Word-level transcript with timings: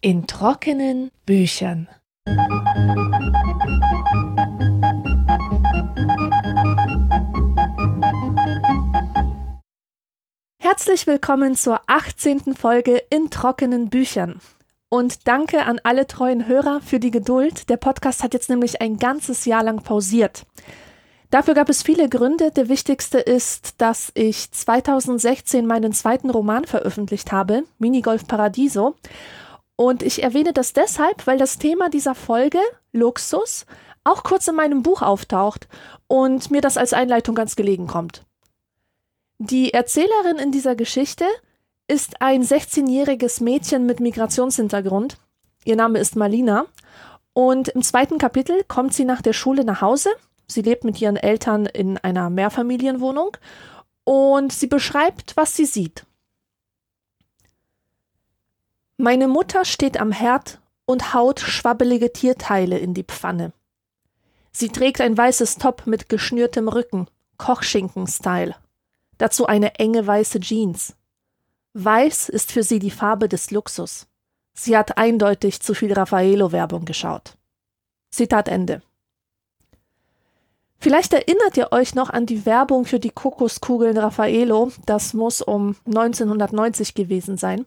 In 0.00 0.26
trockenen 0.26 1.10
Büchern. 1.24 1.88
Herzlich 10.60 11.06
willkommen 11.06 11.56
zur 11.56 11.80
18. 11.86 12.54
Folge 12.54 13.02
in 13.10 13.30
trockenen 13.30 13.88
Büchern. 13.88 14.40
Und 14.90 15.26
danke 15.26 15.64
an 15.64 15.80
alle 15.82 16.06
treuen 16.06 16.46
Hörer 16.46 16.80
für 16.80 17.00
die 17.00 17.10
Geduld. 17.10 17.68
Der 17.68 17.78
Podcast 17.78 18.22
hat 18.22 18.34
jetzt 18.34 18.50
nämlich 18.50 18.80
ein 18.80 18.98
ganzes 18.98 19.44
Jahr 19.44 19.64
lang 19.64 19.82
pausiert. 19.82 20.46
Dafür 21.30 21.54
gab 21.54 21.68
es 21.68 21.82
viele 21.82 22.08
Gründe. 22.08 22.50
Der 22.50 22.68
wichtigste 22.68 23.18
ist, 23.18 23.80
dass 23.80 24.12
ich 24.14 24.50
2016 24.50 25.66
meinen 25.66 25.92
zweiten 25.92 26.30
Roman 26.30 26.64
veröffentlicht 26.64 27.32
habe, 27.32 27.64
Minigolf 27.78 28.26
Paradiso. 28.26 28.94
Und 29.76 30.02
ich 30.02 30.22
erwähne 30.22 30.52
das 30.52 30.72
deshalb, 30.72 31.26
weil 31.26 31.38
das 31.38 31.58
Thema 31.58 31.88
dieser 31.88 32.14
Folge, 32.14 32.60
Luxus, 32.92 33.66
auch 34.04 34.22
kurz 34.22 34.46
in 34.46 34.54
meinem 34.54 34.82
Buch 34.82 35.02
auftaucht 35.02 35.66
und 36.06 36.50
mir 36.50 36.60
das 36.60 36.76
als 36.76 36.92
Einleitung 36.92 37.34
ganz 37.34 37.56
gelegen 37.56 37.86
kommt. 37.86 38.22
Die 39.38 39.74
Erzählerin 39.74 40.36
in 40.36 40.52
dieser 40.52 40.76
Geschichte 40.76 41.24
ist 41.88 42.22
ein 42.22 42.42
16-jähriges 42.42 43.42
Mädchen 43.42 43.84
mit 43.86 44.00
Migrationshintergrund. 44.00 45.18
Ihr 45.64 45.76
Name 45.76 45.98
ist 45.98 46.16
Malina. 46.16 46.66
Und 47.32 47.68
im 47.68 47.82
zweiten 47.82 48.18
Kapitel 48.18 48.62
kommt 48.68 48.94
sie 48.94 49.04
nach 49.04 49.20
der 49.20 49.32
Schule 49.32 49.64
nach 49.64 49.80
Hause. 49.80 50.10
Sie 50.46 50.62
lebt 50.62 50.84
mit 50.84 51.00
ihren 51.00 51.16
Eltern 51.16 51.66
in 51.66 51.98
einer 51.98 52.30
Mehrfamilienwohnung 52.30 53.36
und 54.04 54.52
sie 54.52 54.66
beschreibt, 54.66 55.36
was 55.36 55.56
sie 55.56 55.64
sieht. 55.64 56.06
Meine 58.96 59.26
Mutter 59.28 59.64
steht 59.64 59.98
am 59.98 60.12
Herd 60.12 60.60
und 60.86 61.14
haut 61.14 61.40
schwabbelige 61.40 62.12
Tierteile 62.12 62.78
in 62.78 62.94
die 62.94 63.04
Pfanne. 63.04 63.52
Sie 64.52 64.68
trägt 64.68 65.00
ein 65.00 65.18
weißes 65.18 65.56
Top 65.56 65.86
mit 65.86 66.08
geschnürtem 66.08 66.68
Rücken, 66.68 67.08
Kochschinken-Style. 67.38 68.54
Dazu 69.18 69.46
eine 69.46 69.74
enge 69.76 70.06
weiße 70.06 70.40
Jeans. 70.40 70.94
Weiß 71.72 72.28
ist 72.28 72.52
für 72.52 72.62
sie 72.62 72.78
die 72.78 72.92
Farbe 72.92 73.28
des 73.28 73.50
Luxus. 73.50 74.06
Sie 74.52 74.76
hat 74.76 74.96
eindeutig 74.96 75.60
zu 75.60 75.74
viel 75.74 75.92
Raffaello-Werbung 75.92 76.84
geschaut. 76.84 77.36
Zitat 78.10 78.48
Ende. 78.48 78.82
Vielleicht 80.84 81.14
erinnert 81.14 81.56
ihr 81.56 81.72
euch 81.72 81.94
noch 81.94 82.10
an 82.10 82.26
die 82.26 82.44
Werbung 82.44 82.84
für 82.84 83.00
die 83.00 83.08
Kokoskugeln 83.08 83.96
Raffaello. 83.96 84.70
Das 84.84 85.14
muss 85.14 85.40
um 85.40 85.76
1990 85.86 86.92
gewesen 86.92 87.38
sein. 87.38 87.64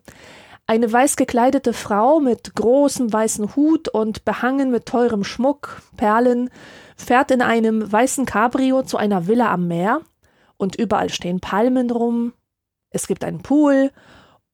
Eine 0.68 0.94
weiß 0.94 1.16
gekleidete 1.16 1.74
Frau 1.74 2.20
mit 2.20 2.54
großem 2.54 3.12
weißen 3.12 3.56
Hut 3.56 3.88
und 3.88 4.24
behangen 4.24 4.70
mit 4.70 4.86
teurem 4.86 5.24
Schmuck, 5.24 5.82
Perlen, 5.98 6.52
fährt 6.96 7.32
in 7.32 7.42
einem 7.42 7.92
weißen 7.92 8.28
Cabrio 8.28 8.84
zu 8.84 8.98
einer 8.98 9.26
Villa 9.26 9.52
am 9.52 9.68
Meer 9.68 10.02
und 10.58 10.76
überall 10.76 11.10
stehen 11.10 11.40
Palmen 11.40 11.90
rum, 11.90 12.34
es 12.92 13.08
gibt 13.08 13.24
einen 13.24 13.42
Pool 13.42 13.90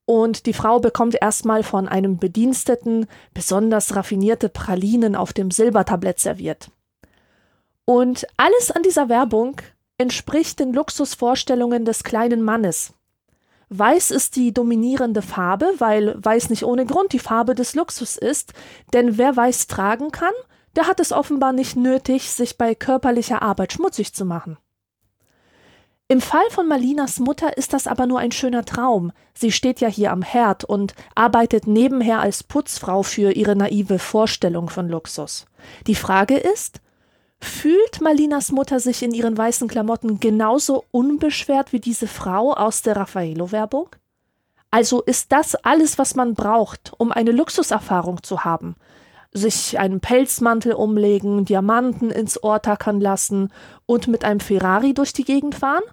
und 0.06 0.46
die 0.46 0.54
Frau 0.54 0.80
bekommt 0.80 1.18
erstmal 1.22 1.64
von 1.64 1.90
einem 1.90 2.16
Bediensteten 2.16 3.08
besonders 3.34 3.94
raffinierte 3.98 4.48
Pralinen 4.48 5.18
auf 5.18 5.34
dem 5.34 5.52
Silbertablett 5.52 6.22
serviert. 6.22 6.70
Und 7.86 8.26
alles 8.38 8.72
an 8.72 8.84
dieser 8.84 9.10
Werbung 9.10 9.58
entspricht 9.98 10.60
den 10.60 10.74
Luxusvorstellungen 10.74 11.86
des 11.86 12.04
kleinen 12.04 12.42
Mannes. 12.42 12.94
Weiß 13.70 14.12
ist 14.12 14.36
die 14.36 14.54
dominierende 14.54 15.22
Farbe, 15.22 15.74
weil 15.80 16.16
Weiß 16.24 16.50
nicht 16.50 16.64
ohne 16.64 16.86
Grund 16.86 17.12
die 17.14 17.20
Farbe 17.20 17.56
des 17.56 17.74
Luxus 17.74 18.18
ist, 18.18 18.54
denn 18.94 19.18
wer 19.18 19.36
Weiß 19.36 19.68
tragen 19.68 20.12
kann, 20.12 20.34
der 20.76 20.88
hat 20.88 21.00
es 21.00 21.12
offenbar 21.12 21.54
nicht 21.54 21.76
nötig, 21.76 22.32
sich 22.32 22.58
bei 22.58 22.76
körperlicher 22.76 23.42
Arbeit 23.42 23.74
schmutzig 23.74 24.14
zu 24.14 24.26
machen. 24.26 24.58
Im 26.08 26.22
Fall 26.22 26.48
von 26.52 26.68
Malinas 26.68 27.20
Mutter 27.20 27.58
ist 27.58 27.74
das 27.74 27.88
aber 27.88 28.06
nur 28.06 28.20
ein 28.20 28.32
schöner 28.32 28.66
Traum. 28.66 29.12
Sie 29.34 29.52
steht 29.52 29.80
ja 29.80 29.88
hier 29.88 30.12
am 30.12 30.22
Herd 30.22 30.64
und 30.64 30.94
arbeitet 31.16 31.66
nebenher 31.66 32.20
als 32.20 32.44
Putzfrau 32.44 33.04
für 33.04 33.32
ihre 33.32 33.56
naive 33.56 33.98
Vorstellung 33.98 34.70
von 34.70 34.90
Luxus. 34.90 35.46
Die 35.88 35.96
Frage 35.96 36.38
ist, 36.38 36.82
fühlt 37.44 38.02
Malinas 38.02 38.52
Mutter 38.52 38.80
sich 38.80 39.04
in 39.04 39.14
ihren 39.14 39.38
weißen 39.38 39.68
Klamotten 39.68 40.20
genauso 40.20 40.86
unbeschwert 40.92 41.74
wie 41.74 41.80
diese 41.80 42.08
Frau 42.08 42.54
aus 42.54 42.82
der 42.82 42.96
Raffaello-Werbung? 42.96 43.90
Also 44.72 45.02
ist 45.02 45.32
das 45.32 45.56
alles, 45.56 45.98
was 45.98 46.16
man 46.16 46.34
braucht, 46.34 46.94
um 46.98 47.12
eine 47.12 47.32
Luxuserfahrung 47.32 48.24
zu 48.24 48.44
haben? 48.44 48.76
sich 49.34 49.80
einen 49.80 50.00
Pelzmantel 50.00 50.74
umlegen, 50.74 51.46
Diamanten 51.46 52.12
ins 52.12 52.42
Ohr 52.42 52.62
tackern 52.62 53.02
lassen 53.02 53.52
und 53.86 54.08
mit 54.08 54.24
einem 54.24 54.40
Ferrari 54.40 54.94
durch 54.94 55.14
die 55.14 55.26
Gegend 55.26 55.56
fahren? 55.56 55.84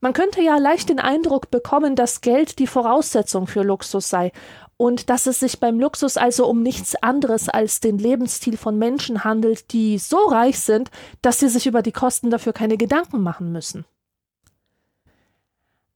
Man 0.00 0.12
könnte 0.12 0.42
ja 0.42 0.58
leicht 0.58 0.90
den 0.90 1.00
Eindruck 1.00 1.50
bekommen, 1.50 1.96
dass 1.96 2.20
Geld 2.20 2.58
die 2.58 2.66
Voraussetzung 2.66 3.46
für 3.46 3.62
Luxus 3.62 4.10
sei 4.10 4.30
und 4.76 5.08
dass 5.08 5.26
es 5.26 5.40
sich 5.40 5.58
beim 5.58 5.80
Luxus 5.80 6.16
also 6.16 6.46
um 6.46 6.62
nichts 6.62 6.94
anderes 6.96 7.48
als 7.48 7.80
den 7.80 7.98
Lebensstil 7.98 8.56
von 8.56 8.78
Menschen 8.78 9.24
handelt, 9.24 9.72
die 9.72 9.98
so 9.98 10.18
reich 10.26 10.58
sind, 10.58 10.90
dass 11.22 11.40
sie 11.40 11.48
sich 11.48 11.66
über 11.66 11.82
die 11.82 11.92
Kosten 11.92 12.30
dafür 12.30 12.52
keine 12.52 12.76
Gedanken 12.76 13.22
machen 13.22 13.52
müssen. 13.52 13.86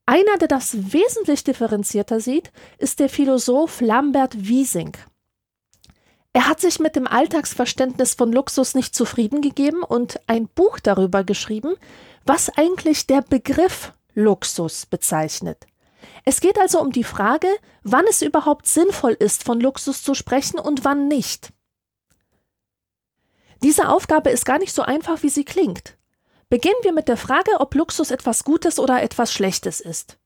Einer, 0.05 0.37
der 0.39 0.47
das 0.47 0.93
wesentlich 0.93 1.43
differenzierter 1.43 2.19
sieht, 2.19 2.51
ist 2.79 2.99
der 2.99 3.07
Philosoph 3.07 3.81
Lambert 3.81 4.47
Wiesing. 4.47 4.97
Er 6.33 6.47
hat 6.47 6.59
sich 6.59 6.79
mit 6.79 6.95
dem 6.95 7.07
Alltagsverständnis 7.07 8.15
von 8.15 8.31
Luxus 8.31 8.73
nicht 8.73 8.95
zufrieden 8.95 9.41
gegeben 9.41 9.83
und 9.83 10.19
ein 10.27 10.47
Buch 10.47 10.79
darüber 10.79 11.23
geschrieben, 11.23 11.75
was 12.25 12.49
eigentlich 12.57 13.05
der 13.05 13.21
Begriff 13.21 13.93
Luxus 14.13 14.85
bezeichnet. 14.85 15.65
Es 16.25 16.39
geht 16.39 16.59
also 16.59 16.79
um 16.79 16.91
die 16.91 17.03
Frage, 17.03 17.47
wann 17.83 18.05
es 18.07 18.21
überhaupt 18.21 18.67
sinnvoll 18.67 19.13
ist, 19.13 19.43
von 19.43 19.59
Luxus 19.59 20.03
zu 20.03 20.13
sprechen 20.13 20.59
und 20.59 20.85
wann 20.85 21.07
nicht. 21.07 21.51
Diese 23.63 23.89
Aufgabe 23.89 24.29
ist 24.29 24.45
gar 24.45 24.57
nicht 24.57 24.73
so 24.73 24.81
einfach, 24.81 25.23
wie 25.23 25.29
sie 25.29 25.45
klingt. 25.45 25.97
Beginnen 26.49 26.75
wir 26.83 26.93
mit 26.93 27.07
der 27.07 27.17
Frage, 27.17 27.59
ob 27.59 27.75
Luxus 27.75 28.11
etwas 28.11 28.43
Gutes 28.43 28.79
oder 28.79 29.01
etwas 29.01 29.31
Schlechtes 29.31 29.79
ist. 29.79 30.17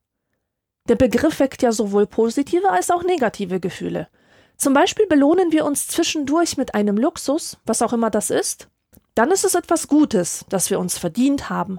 Der 0.88 0.96
Begriff 0.96 1.40
weckt 1.40 1.62
ja 1.62 1.72
sowohl 1.72 2.06
positive 2.06 2.70
als 2.70 2.90
auch 2.90 3.02
negative 3.02 3.60
Gefühle. 3.60 4.08
Zum 4.56 4.72
Beispiel 4.72 5.06
belohnen 5.06 5.52
wir 5.52 5.66
uns 5.66 5.86
zwischendurch 5.86 6.56
mit 6.56 6.74
einem 6.74 6.96
Luxus, 6.96 7.58
was 7.66 7.82
auch 7.82 7.92
immer 7.92 8.10
das 8.10 8.30
ist, 8.30 8.68
dann 9.14 9.30
ist 9.30 9.44
es 9.44 9.54
etwas 9.54 9.88
Gutes, 9.88 10.44
das 10.48 10.70
wir 10.70 10.78
uns 10.78 10.98
verdient 10.98 11.50
haben 11.50 11.78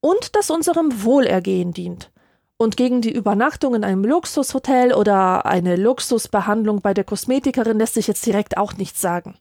und 0.00 0.34
das 0.36 0.50
unserem 0.50 1.02
Wohlergehen 1.04 1.72
dient. 1.72 2.10
Und 2.58 2.76
gegen 2.76 3.02
die 3.02 3.12
Übernachtung 3.12 3.74
in 3.74 3.84
einem 3.84 4.04
Luxushotel 4.04 4.94
oder 4.94 5.44
eine 5.44 5.76
Luxusbehandlung 5.76 6.80
bei 6.80 6.94
der 6.94 7.04
Kosmetikerin 7.04 7.78
lässt 7.78 7.94
sich 7.94 8.06
jetzt 8.06 8.24
direkt 8.24 8.56
auch 8.56 8.74
nichts 8.74 9.00
sagen. 9.00 9.36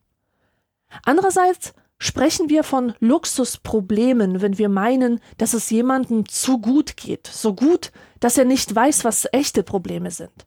Andererseits 1.03 1.73
sprechen 1.97 2.49
wir 2.49 2.63
von 2.63 2.93
Luxusproblemen, 2.99 4.41
wenn 4.41 4.57
wir 4.57 4.67
meinen, 4.67 5.21
dass 5.37 5.53
es 5.53 5.69
jemandem 5.69 6.27
zu 6.27 6.59
gut 6.59 6.97
geht, 6.97 7.27
so 7.27 7.53
gut, 7.53 7.91
dass 8.19 8.37
er 8.37 8.45
nicht 8.45 8.75
weiß, 8.75 9.05
was 9.05 9.27
echte 9.31 9.63
Probleme 9.63 10.11
sind. 10.11 10.45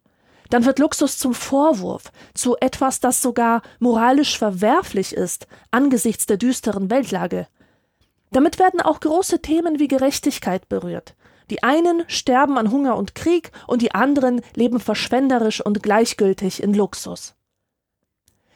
Dann 0.51 0.65
wird 0.65 0.79
Luxus 0.79 1.19
zum 1.19 1.35
Vorwurf, 1.35 2.11
zu 2.35 2.57
etwas, 2.59 3.01
das 3.01 3.21
sogar 3.21 3.63
moralisch 3.81 4.39
verwerflich 4.39 5.13
ist, 5.15 5.47
angesichts 5.71 6.27
der 6.27 6.39
düsteren 6.39 6.91
Weltlage. 6.91 7.47
Damit 8.31 8.59
werden 8.59 8.81
auch 8.81 9.01
große 9.01 9.41
Themen 9.41 9.79
wie 9.79 9.89
Gerechtigkeit 9.89 10.69
berührt. 10.69 11.15
Die 11.51 11.63
einen 11.63 12.05
sterben 12.09 12.59
an 12.59 12.71
Hunger 12.71 12.97
und 12.97 13.15
Krieg 13.15 13.53
und 13.67 13.83
die 13.83 13.95
anderen 13.95 14.43
leben 14.55 14.81
verschwenderisch 14.81 15.61
und 15.61 15.83
gleichgültig 15.83 16.63
in 16.63 16.75
Luxus. 16.75 17.35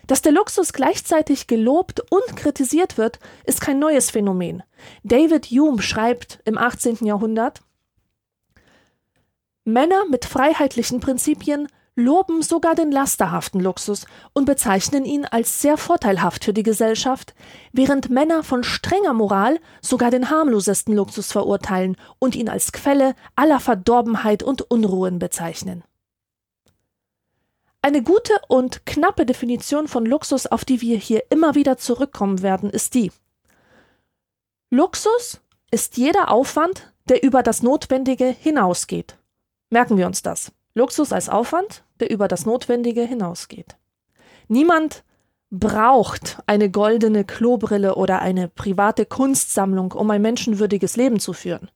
Dass 0.06 0.20
der 0.20 0.32
Luxus 0.32 0.72
gleichzeitig 0.72 1.46
gelobt 1.46 2.00
und 2.10 2.36
kritisiert 2.36 2.98
wird, 2.98 3.18
ist 3.44 3.60
kein 3.60 3.78
neues 3.78 4.10
Phänomen. 4.10 4.62
David 5.04 5.46
Hume 5.46 5.80
schreibt 5.80 6.40
im 6.44 6.58
18. 6.58 7.06
Jahrhundert 7.06 7.62
Männer 9.64 10.04
mit 10.10 10.24
freiheitlichen 10.24 11.00
Prinzipien 11.00 11.68
loben 11.94 12.42
sogar 12.42 12.74
den 12.74 12.90
lasterhaften 12.90 13.60
Luxus 13.60 14.06
und 14.32 14.46
bezeichnen 14.46 15.04
ihn 15.04 15.24
als 15.26 15.60
sehr 15.60 15.76
vorteilhaft 15.76 16.44
für 16.44 16.52
die 16.52 16.62
Gesellschaft, 16.62 17.34
während 17.72 18.08
Männer 18.08 18.42
von 18.42 18.64
strenger 18.64 19.12
Moral 19.12 19.60
sogar 19.80 20.10
den 20.10 20.30
harmlosesten 20.30 20.94
Luxus 20.94 21.32
verurteilen 21.32 21.96
und 22.18 22.34
ihn 22.34 22.48
als 22.48 22.72
Quelle 22.72 23.14
aller 23.36 23.60
Verdorbenheit 23.60 24.42
und 24.42 24.62
Unruhen 24.62 25.18
bezeichnen. 25.18 25.84
Eine 27.82 28.02
gute 28.02 28.34
und 28.48 28.86
knappe 28.86 29.26
Definition 29.26 29.88
von 29.88 30.06
Luxus, 30.06 30.46
auf 30.46 30.64
die 30.64 30.80
wir 30.80 30.96
hier 30.96 31.24
immer 31.30 31.54
wieder 31.54 31.76
zurückkommen 31.76 32.42
werden, 32.42 32.70
ist 32.70 32.94
die 32.94 33.10
Luxus 34.70 35.40
ist 35.70 35.96
jeder 35.96 36.30
Aufwand, 36.30 36.92
der 37.08 37.22
über 37.22 37.42
das 37.42 37.62
Notwendige 37.62 38.26
hinausgeht. 38.26 39.18
Merken 39.70 39.96
wir 39.98 40.06
uns 40.06 40.22
das. 40.22 40.52
Luxus 40.74 41.12
als 41.12 41.28
Aufwand, 41.28 41.84
der 42.00 42.10
über 42.10 42.28
das 42.28 42.46
Notwendige 42.46 43.02
hinausgeht. 43.02 43.76
Niemand 44.48 45.04
braucht 45.50 46.38
eine 46.46 46.70
goldene 46.70 47.24
Klobrille 47.24 47.94
oder 47.94 48.22
eine 48.22 48.48
private 48.48 49.04
Kunstsammlung, 49.04 49.92
um 49.92 50.10
ein 50.10 50.22
menschenwürdiges 50.22 50.96
Leben 50.96 51.20
zu 51.20 51.34
führen. 51.34 51.70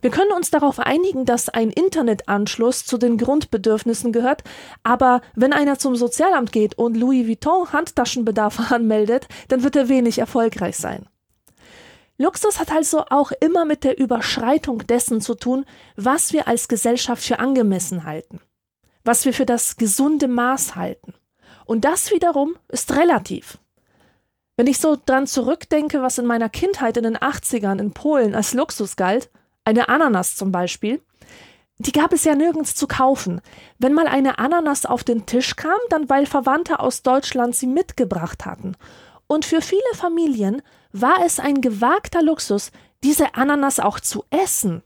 Wir 0.00 0.10
können 0.10 0.32
uns 0.32 0.50
darauf 0.50 0.80
einigen, 0.80 1.26
dass 1.26 1.48
ein 1.48 1.70
Internetanschluss 1.70 2.84
zu 2.84 2.98
den 2.98 3.18
Grundbedürfnissen 3.18 4.12
gehört, 4.12 4.42
aber 4.82 5.20
wenn 5.36 5.52
einer 5.52 5.78
zum 5.78 5.94
Sozialamt 5.94 6.50
geht 6.50 6.76
und 6.76 6.96
Louis 6.96 7.28
Vuitton 7.28 7.72
Handtaschenbedarf 7.72 8.72
anmeldet, 8.72 9.28
dann 9.48 9.62
wird 9.62 9.76
er 9.76 9.88
wenig 9.88 10.18
erfolgreich 10.18 10.76
sein. 10.76 11.06
Luxus 12.22 12.60
hat 12.60 12.70
also 12.70 13.04
auch 13.10 13.32
immer 13.40 13.64
mit 13.64 13.84
der 13.84 13.98
Überschreitung 13.98 14.86
dessen 14.86 15.20
zu 15.20 15.34
tun, 15.34 15.64
was 15.96 16.32
wir 16.32 16.46
als 16.46 16.68
Gesellschaft 16.68 17.22
für 17.22 17.40
angemessen 17.40 18.04
halten, 18.04 18.40
was 19.04 19.24
wir 19.24 19.34
für 19.34 19.46
das 19.46 19.76
gesunde 19.76 20.28
Maß 20.28 20.76
halten. 20.76 21.14
Und 21.64 21.84
das 21.84 22.10
wiederum 22.12 22.56
ist 22.68 22.94
relativ. 22.96 23.58
Wenn 24.56 24.66
ich 24.66 24.78
so 24.78 24.96
dran 25.04 25.26
zurückdenke, 25.26 26.02
was 26.02 26.18
in 26.18 26.26
meiner 26.26 26.48
Kindheit 26.48 26.96
in 26.96 27.04
den 27.04 27.16
80ern 27.16 27.80
in 27.80 27.92
Polen 27.92 28.34
als 28.34 28.54
Luxus 28.54 28.96
galt, 28.96 29.30
eine 29.64 29.88
Ananas 29.88 30.36
zum 30.36 30.52
Beispiel, 30.52 31.02
die 31.78 31.92
gab 31.92 32.12
es 32.12 32.24
ja 32.24 32.34
nirgends 32.34 32.74
zu 32.76 32.86
kaufen. 32.86 33.40
Wenn 33.78 33.94
mal 33.94 34.06
eine 34.06 34.38
Ananas 34.38 34.86
auf 34.86 35.02
den 35.02 35.26
Tisch 35.26 35.56
kam, 35.56 35.78
dann 35.88 36.08
weil 36.08 36.26
Verwandte 36.26 36.78
aus 36.78 37.02
Deutschland 37.02 37.56
sie 37.56 37.66
mitgebracht 37.66 38.44
hatten. 38.44 38.76
Und 39.26 39.44
für 39.44 39.62
viele 39.62 39.82
Familien 39.94 40.62
war 40.92 41.24
es 41.24 41.40
ein 41.40 41.60
gewagter 41.60 42.22
Luxus, 42.22 42.70
diese 43.02 43.34
Ananas 43.34 43.80
auch 43.80 44.00
zu 44.00 44.24
essen. 44.30 44.82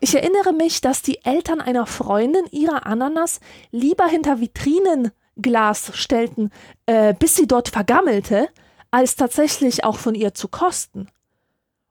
Ich 0.00 0.14
erinnere 0.14 0.52
mich, 0.52 0.80
dass 0.80 1.02
die 1.02 1.24
Eltern 1.24 1.60
einer 1.60 1.86
Freundin 1.86 2.44
ihre 2.50 2.86
Ananas 2.86 3.40
lieber 3.70 4.06
hinter 4.06 4.40
Vitrinenglas 4.40 5.92
stellten, 5.94 6.50
äh, 6.86 7.14
bis 7.14 7.36
sie 7.36 7.46
dort 7.46 7.68
vergammelte, 7.68 8.48
als 8.90 9.16
tatsächlich 9.16 9.84
auch 9.84 9.98
von 9.98 10.14
ihr 10.14 10.34
zu 10.34 10.48
kosten. 10.48 11.08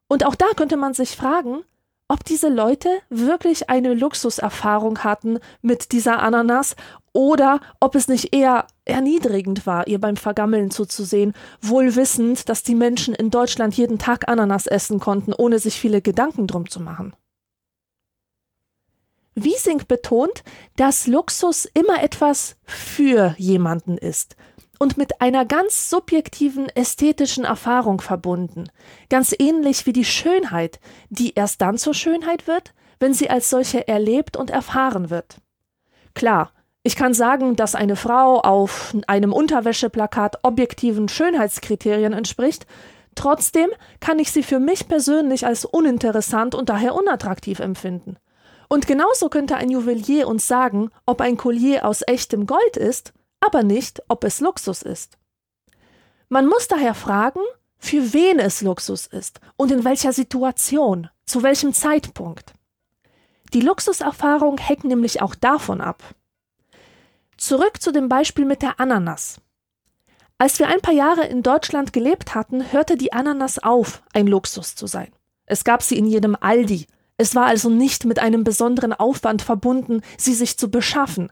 Und 0.07 0.25
auch 0.25 0.35
da 0.35 0.47
könnte 0.55 0.77
man 0.77 0.93
sich 0.93 1.15
fragen, 1.15 1.63
ob 2.07 2.23
diese 2.23 2.49
Leute 2.49 2.89
wirklich 3.09 3.69
eine 3.69 3.93
Luxuserfahrung 3.93 5.03
hatten 5.03 5.39
mit 5.61 5.91
dieser 5.91 6.21
Ananas 6.21 6.75
oder 7.15 7.61
ob 7.79 7.95
es 7.95 8.09
nicht 8.09 8.35
eher 8.35 8.67
erniedrigend 8.83 9.65
war, 9.65 9.87
ihr 9.87 10.01
beim 10.01 10.17
Vergammeln 10.17 10.69
zuzusehen, 10.69 11.33
wohl 11.61 11.95
wissend, 11.95 12.49
dass 12.49 12.61
die 12.61 12.75
Menschen 12.75 13.15
in 13.15 13.31
Deutschland 13.31 13.75
jeden 13.75 13.97
Tag 13.97 14.27
Ananas 14.27 14.67
essen 14.67 14.99
konnten, 14.99 15.33
ohne 15.33 15.57
sich 15.59 15.79
viele 15.79 16.01
Gedanken 16.01 16.45
drum 16.45 16.69
zu 16.69 16.81
machen. 16.81 17.15
Wiesing 19.33 19.83
betont, 19.87 20.43
dass 20.75 21.07
Luxus 21.07 21.65
immer 21.73 22.03
etwas 22.03 22.57
für 22.65 23.33
jemanden 23.37 23.97
ist, 23.97 24.35
und 24.77 24.97
mit 24.97 25.21
einer 25.21 25.45
ganz 25.45 25.89
subjektiven 25.89 26.67
ästhetischen 26.67 27.45
Erfahrung 27.45 28.01
verbunden, 28.01 28.65
ganz 29.09 29.33
ähnlich 29.39 29.85
wie 29.85 29.93
die 29.93 30.03
Schönheit, 30.03 30.81
die 31.09 31.33
erst 31.33 31.61
dann 31.61 31.77
zur 31.77 31.93
Schönheit 31.93 32.45
wird, 32.45 32.73
wenn 32.99 33.13
sie 33.13 33.29
als 33.29 33.49
solche 33.49 33.87
erlebt 33.87 34.35
und 34.35 34.49
erfahren 34.49 35.09
wird. 35.09 35.37
Klar, 36.13 36.51
ich 36.85 36.95
kann 36.95 37.13
sagen, 37.13 37.57
dass 37.57 37.75
eine 37.75 37.97
Frau 37.97 38.39
auf 38.39 38.95
einem 39.07 39.33
Unterwäscheplakat 39.33 40.39
objektiven 40.43 41.09
Schönheitskriterien 41.09 42.13
entspricht, 42.13 42.65
trotzdem 43.15 43.69
kann 43.99 44.19
ich 44.19 44.31
sie 44.31 44.43
für 44.43 44.59
mich 44.59 44.87
persönlich 44.87 45.45
als 45.45 45.65
uninteressant 45.65 46.55
und 46.55 46.69
daher 46.69 46.95
unattraktiv 46.95 47.59
empfinden. 47.59 48.15
Und 48.69 48.87
genauso 48.87 49.29
könnte 49.29 49.57
ein 49.57 49.69
Juwelier 49.69 50.27
uns 50.27 50.47
sagen, 50.47 50.89
ob 51.05 51.19
ein 51.19 51.35
Collier 51.35 51.85
aus 51.85 52.01
echtem 52.07 52.47
Gold 52.47 52.77
ist 52.77 53.13
aber 53.45 53.63
nicht, 53.63 54.01
ob 54.07 54.23
es 54.23 54.39
Luxus 54.39 54.81
ist. 54.81 55.17
Man 56.29 56.47
muss 56.47 56.67
daher 56.67 56.95
fragen, 56.95 57.41
für 57.77 58.13
wen 58.13 58.39
es 58.39 58.61
Luxus 58.61 59.05
ist 59.05 59.39
und 59.57 59.71
in 59.71 59.83
welcher 59.83 60.13
Situation, 60.13 61.09
zu 61.25 61.43
welchem 61.43 61.73
Zeitpunkt. 61.73 62.53
Die 63.53 63.61
Luxuserfahrung 63.61 64.57
hängt 64.57 64.85
nämlich 64.85 65.21
auch 65.21 65.35
davon 65.35 65.81
ab. 65.81 66.01
Zurück 67.37 67.81
zu 67.81 67.91
dem 67.91 68.09
Beispiel 68.09 68.45
mit 68.45 68.61
der 68.61 68.79
Ananas. 68.79 69.41
Als 70.37 70.59
wir 70.59 70.67
ein 70.67 70.81
paar 70.81 70.93
Jahre 70.93 71.25
in 71.25 71.43
Deutschland 71.43 71.93
gelebt 71.93 72.35
hatten, 72.35 72.71
hörte 72.71 72.97
die 72.97 73.13
Ananas 73.13 73.59
auf, 73.59 74.03
ein 74.13 74.27
Luxus 74.27 74.75
zu 74.75 74.87
sein. 74.87 75.11
Es 75.45 75.63
gab 75.63 75.83
sie 75.83 75.97
in 75.97 76.05
jedem 76.05 76.35
Aldi. 76.39 76.87
Es 77.17 77.35
war 77.35 77.45
also 77.45 77.69
nicht 77.69 78.05
mit 78.05 78.19
einem 78.19 78.43
besonderen 78.43 78.93
Aufwand 78.93 79.41
verbunden, 79.41 80.01
sie 80.17 80.33
sich 80.33 80.57
zu 80.57 80.69
beschaffen, 80.69 81.29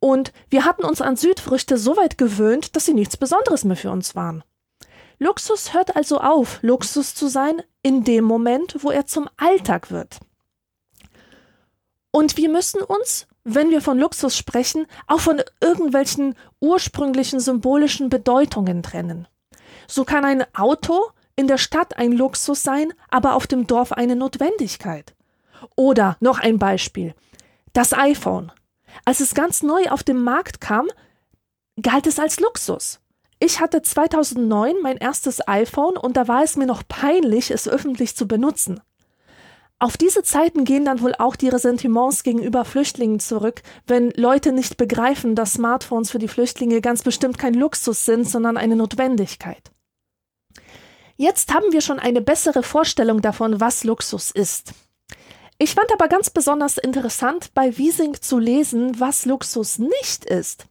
und 0.00 0.32
wir 0.48 0.64
hatten 0.64 0.84
uns 0.84 1.00
an 1.00 1.16
Südfrüchte 1.16 1.76
so 1.76 1.96
weit 1.96 2.18
gewöhnt, 2.18 2.76
dass 2.76 2.86
sie 2.86 2.94
nichts 2.94 3.16
Besonderes 3.16 3.64
mehr 3.64 3.76
für 3.76 3.90
uns 3.90 4.14
waren. 4.14 4.44
Luxus 5.18 5.74
hört 5.74 5.96
also 5.96 6.20
auf, 6.20 6.60
Luxus 6.62 7.14
zu 7.14 7.26
sein, 7.26 7.62
in 7.82 8.04
dem 8.04 8.24
Moment, 8.24 8.76
wo 8.80 8.90
er 8.90 9.06
zum 9.06 9.28
Alltag 9.36 9.90
wird. 9.90 10.20
Und 12.12 12.36
wir 12.36 12.48
müssen 12.48 12.80
uns, 12.82 13.26
wenn 13.44 13.70
wir 13.70 13.80
von 13.80 13.98
Luxus 13.98 14.36
sprechen, 14.36 14.86
auch 15.06 15.20
von 15.20 15.42
irgendwelchen 15.60 16.34
ursprünglichen 16.60 17.40
symbolischen 17.40 18.08
Bedeutungen 18.08 18.82
trennen. 18.82 19.26
So 19.86 20.04
kann 20.04 20.24
ein 20.24 20.44
Auto 20.54 21.06
in 21.36 21.46
der 21.46 21.58
Stadt 21.58 21.96
ein 21.96 22.12
Luxus 22.12 22.62
sein, 22.62 22.92
aber 23.10 23.34
auf 23.34 23.46
dem 23.46 23.66
Dorf 23.66 23.92
eine 23.92 24.16
Notwendigkeit. 24.16 25.14
Oder 25.76 26.16
noch 26.20 26.38
ein 26.40 26.58
Beispiel. 26.58 27.14
Das 27.72 27.92
iPhone. 27.92 28.52
Als 29.04 29.20
es 29.20 29.34
ganz 29.34 29.62
neu 29.62 29.88
auf 29.90 30.02
den 30.02 30.22
Markt 30.22 30.60
kam, 30.60 30.88
galt 31.80 32.06
es 32.06 32.18
als 32.18 32.40
Luxus. 32.40 33.00
Ich 33.40 33.60
hatte 33.60 33.82
2009 33.82 34.76
mein 34.82 34.96
erstes 34.96 35.46
iPhone 35.46 35.96
und 35.96 36.16
da 36.16 36.26
war 36.26 36.42
es 36.42 36.56
mir 36.56 36.66
noch 36.66 36.82
peinlich, 36.88 37.52
es 37.52 37.68
öffentlich 37.68 38.16
zu 38.16 38.26
benutzen. 38.26 38.80
Auf 39.80 39.96
diese 39.96 40.24
Zeiten 40.24 40.64
gehen 40.64 40.84
dann 40.84 41.00
wohl 41.02 41.14
auch 41.14 41.36
die 41.36 41.48
Ressentiments 41.48 42.24
gegenüber 42.24 42.64
Flüchtlingen 42.64 43.20
zurück, 43.20 43.62
wenn 43.86 44.10
Leute 44.10 44.50
nicht 44.50 44.76
begreifen, 44.76 45.36
dass 45.36 45.52
Smartphones 45.52 46.10
für 46.10 46.18
die 46.18 46.26
Flüchtlinge 46.26 46.80
ganz 46.80 47.02
bestimmt 47.02 47.38
kein 47.38 47.54
Luxus 47.54 48.04
sind, 48.04 48.28
sondern 48.28 48.56
eine 48.56 48.74
Notwendigkeit. 48.74 49.70
Jetzt 51.16 51.52
haben 51.52 51.72
wir 51.72 51.80
schon 51.80 51.98
eine 51.98 52.20
bessere 52.20 52.62
Vorstellung 52.62 53.22
davon, 53.22 53.60
was 53.60 53.84
Luxus 53.84 54.30
ist. 54.32 54.72
Ich 55.58 55.74
fand 55.74 55.92
aber 55.92 56.06
ganz 56.06 56.30
besonders 56.30 56.78
interessant, 56.78 57.52
bei 57.54 57.76
Wiesing 57.76 58.20
zu 58.20 58.38
lesen, 58.38 59.00
was 59.00 59.26
Luxus 59.26 59.80
nicht 59.80 60.24
ist. 60.24 60.67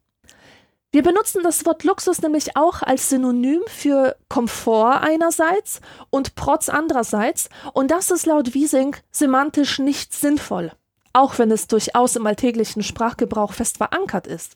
Wir 0.91 1.03
benutzen 1.03 1.44
das 1.44 1.65
Wort 1.65 1.84
Luxus 1.84 2.22
nämlich 2.22 2.56
auch 2.56 2.82
als 2.82 3.10
Synonym 3.10 3.62
für 3.67 4.15
Komfort 4.29 5.01
einerseits 5.01 5.82
und 6.10 6.36
Protz 6.36 6.70
andererseits, 6.70 7.50
und 7.74 7.91
das 7.91 8.10
ist 8.10 8.25
laut 8.25 8.53
Wiesing 8.53 8.96
semantisch 9.12 9.79
nicht 9.79 10.13
sinnvoll, 10.13 10.72
auch 11.12 11.38
wenn 11.39 11.51
es 11.51 11.67
durchaus 11.67 12.15
im 12.15 12.25
alltäglichen 12.25 12.84
Sprachgebrauch 12.84 13.53
fest 13.53 13.77
verankert 13.77 14.27
ist. 14.27 14.56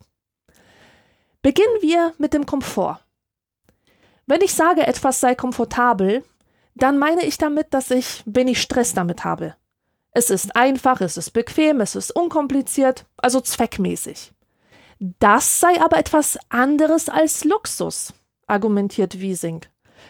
Beginnen 1.41 1.81
wir 1.81 2.13
mit 2.17 2.33
dem 2.33 2.45
Komfort. 2.45 2.99
Wenn 4.25 4.41
ich 4.41 4.53
sage, 4.53 4.87
etwas 4.87 5.19
sei 5.19 5.35
komfortabel, 5.35 6.23
dann 6.75 6.97
meine 6.97 7.25
ich 7.25 7.37
damit, 7.37 7.73
dass 7.73 7.91
ich 7.91 8.23
wenig 8.25 8.61
Stress 8.61 8.93
damit 8.93 9.25
habe. 9.25 9.55
Es 10.13 10.29
ist 10.29 10.55
einfach, 10.55 11.01
es 11.01 11.17
ist 11.17 11.31
bequem, 11.31 11.81
es 11.81 11.95
ist 11.95 12.15
unkompliziert, 12.15 13.05
also 13.17 13.41
zweckmäßig. 13.41 14.31
Das 15.03 15.59
sei 15.59 15.81
aber 15.81 15.97
etwas 15.97 16.37
anderes 16.49 17.09
als 17.09 17.43
Luxus, 17.43 18.13
argumentiert 18.45 19.19
Wiesing. 19.19 19.65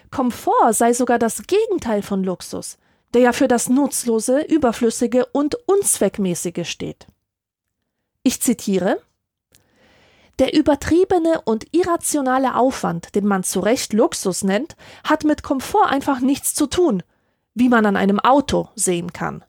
Komfort 0.09 0.73
sei 0.73 0.91
sogar 0.91 1.17
das 1.17 1.43
Gegenteil 1.47 2.01
von 2.01 2.25
Luxus, 2.25 2.77
der 3.13 3.21
ja 3.21 3.31
für 3.31 3.47
das 3.47 3.69
Nutzlose, 3.69 4.41
Überflüssige 4.41 5.27
und 5.27 5.55
Unzweckmäßige 5.65 6.69
steht. 6.69 7.07
Ich 8.23 8.41
zitiere 8.41 9.01
Der 10.39 10.53
übertriebene 10.53 11.39
und 11.45 11.67
irrationale 11.71 12.55
Aufwand, 12.55 13.15
den 13.15 13.25
man 13.25 13.43
zu 13.43 13.61
Recht 13.61 13.93
Luxus 13.93 14.43
nennt, 14.43 14.75
hat 15.05 15.23
mit 15.23 15.41
Komfort 15.41 15.85
einfach 15.85 16.19
nichts 16.19 16.53
zu 16.53 16.67
tun, 16.67 17.01
wie 17.53 17.69
man 17.69 17.85
an 17.85 17.95
einem 17.95 18.19
Auto 18.19 18.67
sehen 18.75 19.13
kann. 19.13 19.45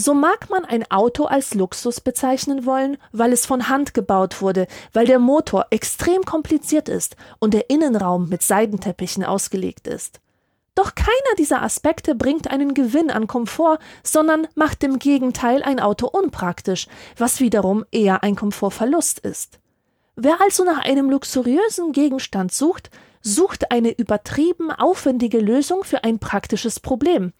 So 0.00 0.14
mag 0.14 0.48
man 0.48 0.64
ein 0.64 0.88
Auto 0.92 1.24
als 1.24 1.54
Luxus 1.54 2.00
bezeichnen 2.00 2.64
wollen, 2.64 2.98
weil 3.10 3.32
es 3.32 3.46
von 3.46 3.68
Hand 3.68 3.94
gebaut 3.94 4.40
wurde, 4.40 4.68
weil 4.92 5.06
der 5.06 5.18
Motor 5.18 5.66
extrem 5.70 6.22
kompliziert 6.22 6.88
ist 6.88 7.16
und 7.40 7.52
der 7.52 7.68
Innenraum 7.68 8.28
mit 8.28 8.42
Seidenteppichen 8.42 9.24
ausgelegt 9.24 9.88
ist. 9.88 10.20
Doch 10.76 10.94
keiner 10.94 11.34
dieser 11.36 11.62
Aspekte 11.62 12.14
bringt 12.14 12.48
einen 12.48 12.74
Gewinn 12.74 13.10
an 13.10 13.26
Komfort, 13.26 13.80
sondern 14.04 14.46
macht 14.54 14.84
im 14.84 15.00
Gegenteil 15.00 15.64
ein 15.64 15.80
Auto 15.80 16.06
unpraktisch, 16.06 16.86
was 17.16 17.40
wiederum 17.40 17.84
eher 17.90 18.22
ein 18.22 18.36
Komfortverlust 18.36 19.18
ist. 19.18 19.58
Wer 20.14 20.40
also 20.40 20.62
nach 20.62 20.78
einem 20.78 21.10
luxuriösen 21.10 21.90
Gegenstand 21.90 22.52
sucht, 22.52 22.90
sucht 23.20 23.72
eine 23.72 23.90
übertrieben 23.90 24.70
aufwendige 24.70 25.40
Lösung 25.40 25.82
für 25.82 26.04
ein 26.04 26.20
praktisches 26.20 26.78
Problem. 26.78 27.32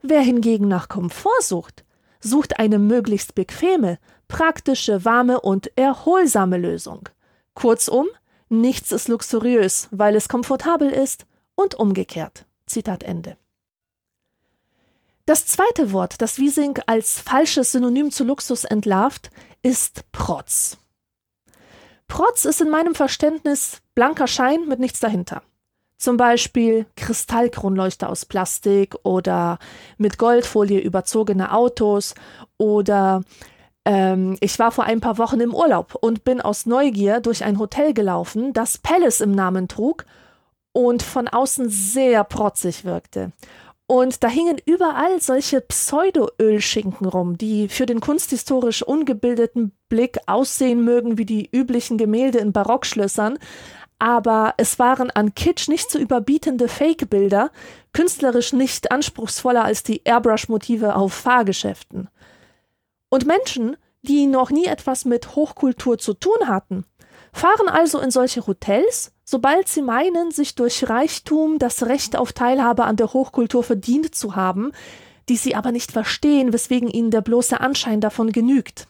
Wer 0.00 0.22
hingegen 0.22 0.66
nach 0.66 0.88
Komfort 0.88 1.42
sucht, 1.42 1.84
sucht 2.20 2.58
eine 2.58 2.78
möglichst 2.78 3.34
bequeme, 3.34 3.98
praktische, 4.28 5.04
warme 5.04 5.40
und 5.40 5.70
erholsame 5.76 6.58
Lösung. 6.58 7.08
Kurzum, 7.54 8.06
nichts 8.48 8.92
ist 8.92 9.08
luxuriös, 9.08 9.88
weil 9.90 10.16
es 10.16 10.28
komfortabel 10.28 10.90
ist 10.90 11.26
und 11.54 11.74
umgekehrt. 11.74 12.46
Zitat 12.66 13.02
Ende. 13.02 13.36
Das 15.24 15.46
zweite 15.46 15.92
Wort, 15.92 16.20
das 16.22 16.38
Wiesing 16.38 16.78
als 16.86 17.18
falsches 17.18 17.72
Synonym 17.72 18.12
zu 18.12 18.22
Luxus 18.22 18.64
entlarvt, 18.64 19.30
ist 19.62 20.04
Protz. 20.12 20.78
Protz 22.06 22.44
ist 22.44 22.60
in 22.60 22.70
meinem 22.70 22.94
Verständnis 22.94 23.82
blanker 23.96 24.28
Schein 24.28 24.68
mit 24.68 24.78
nichts 24.78 25.00
dahinter. 25.00 25.42
Zum 25.98 26.16
Beispiel 26.16 26.86
Kristallkronleuchter 26.96 28.10
aus 28.10 28.26
Plastik 28.26 28.94
oder 29.02 29.58
mit 29.96 30.18
Goldfolie 30.18 30.80
überzogene 30.80 31.52
Autos 31.52 32.14
oder 32.58 33.22
ähm, 33.86 34.36
ich 34.40 34.58
war 34.58 34.72
vor 34.72 34.84
ein 34.84 35.00
paar 35.00 35.16
Wochen 35.16 35.40
im 35.40 35.54
Urlaub 35.54 35.94
und 35.94 36.24
bin 36.24 36.42
aus 36.42 36.66
Neugier 36.66 37.20
durch 37.20 37.44
ein 37.44 37.58
Hotel 37.58 37.94
gelaufen, 37.94 38.52
das 38.52 38.76
Palace 38.76 39.20
im 39.20 39.32
Namen 39.32 39.68
trug 39.68 40.04
und 40.72 41.02
von 41.02 41.28
außen 41.28 41.70
sehr 41.70 42.24
protzig 42.24 42.84
wirkte. 42.84 43.32
Und 43.86 44.24
da 44.24 44.28
hingen 44.28 44.58
überall 44.66 45.20
solche 45.20 45.60
Pseudo-Ölschinken 45.60 47.06
rum, 47.06 47.38
die 47.38 47.68
für 47.68 47.86
den 47.86 48.00
kunsthistorisch 48.00 48.82
ungebildeten 48.82 49.72
Blick 49.88 50.18
aussehen 50.26 50.84
mögen 50.84 51.18
wie 51.18 51.24
die 51.24 51.48
üblichen 51.50 51.96
Gemälde 51.96 52.38
in 52.38 52.52
Barockschlössern, 52.52 53.38
aber 53.98 54.54
es 54.58 54.78
waren 54.78 55.10
an 55.10 55.34
Kitsch 55.34 55.68
nicht 55.68 55.90
zu 55.90 55.98
überbietende 55.98 56.68
Fake-Bilder, 56.68 57.50
künstlerisch 57.92 58.52
nicht 58.52 58.90
anspruchsvoller 58.92 59.64
als 59.64 59.82
die 59.82 60.02
Airbrush-Motive 60.04 60.94
auf 60.94 61.14
Fahrgeschäften. 61.14 62.08
Und 63.08 63.26
Menschen, 63.26 63.76
die 64.02 64.26
noch 64.26 64.50
nie 64.50 64.66
etwas 64.66 65.04
mit 65.04 65.34
Hochkultur 65.34 65.98
zu 65.98 66.14
tun 66.14 66.46
hatten, 66.46 66.84
fahren 67.32 67.68
also 67.68 67.98
in 68.00 68.10
solche 68.10 68.46
Hotels, 68.46 69.12
sobald 69.24 69.68
sie 69.68 69.82
meinen, 69.82 70.30
sich 70.30 70.54
durch 70.54 70.88
Reichtum 70.88 71.58
das 71.58 71.84
Recht 71.84 72.16
auf 72.16 72.32
Teilhabe 72.32 72.84
an 72.84 72.96
der 72.96 73.12
Hochkultur 73.12 73.62
verdient 73.62 74.14
zu 74.14 74.36
haben, 74.36 74.72
die 75.28 75.36
sie 75.36 75.54
aber 75.54 75.72
nicht 75.72 75.92
verstehen, 75.92 76.52
weswegen 76.52 76.88
ihnen 76.88 77.10
der 77.10 77.20
bloße 77.20 77.60
Anschein 77.60 78.00
davon 78.00 78.30
genügt. 78.30 78.88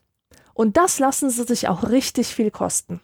Und 0.53 0.77
das 0.77 0.99
lassen 0.99 1.31
sie 1.31 1.45
sich 1.45 1.69
auch 1.69 1.89
richtig 1.91 2.29
viel 2.29 2.51
kosten. 2.51 3.01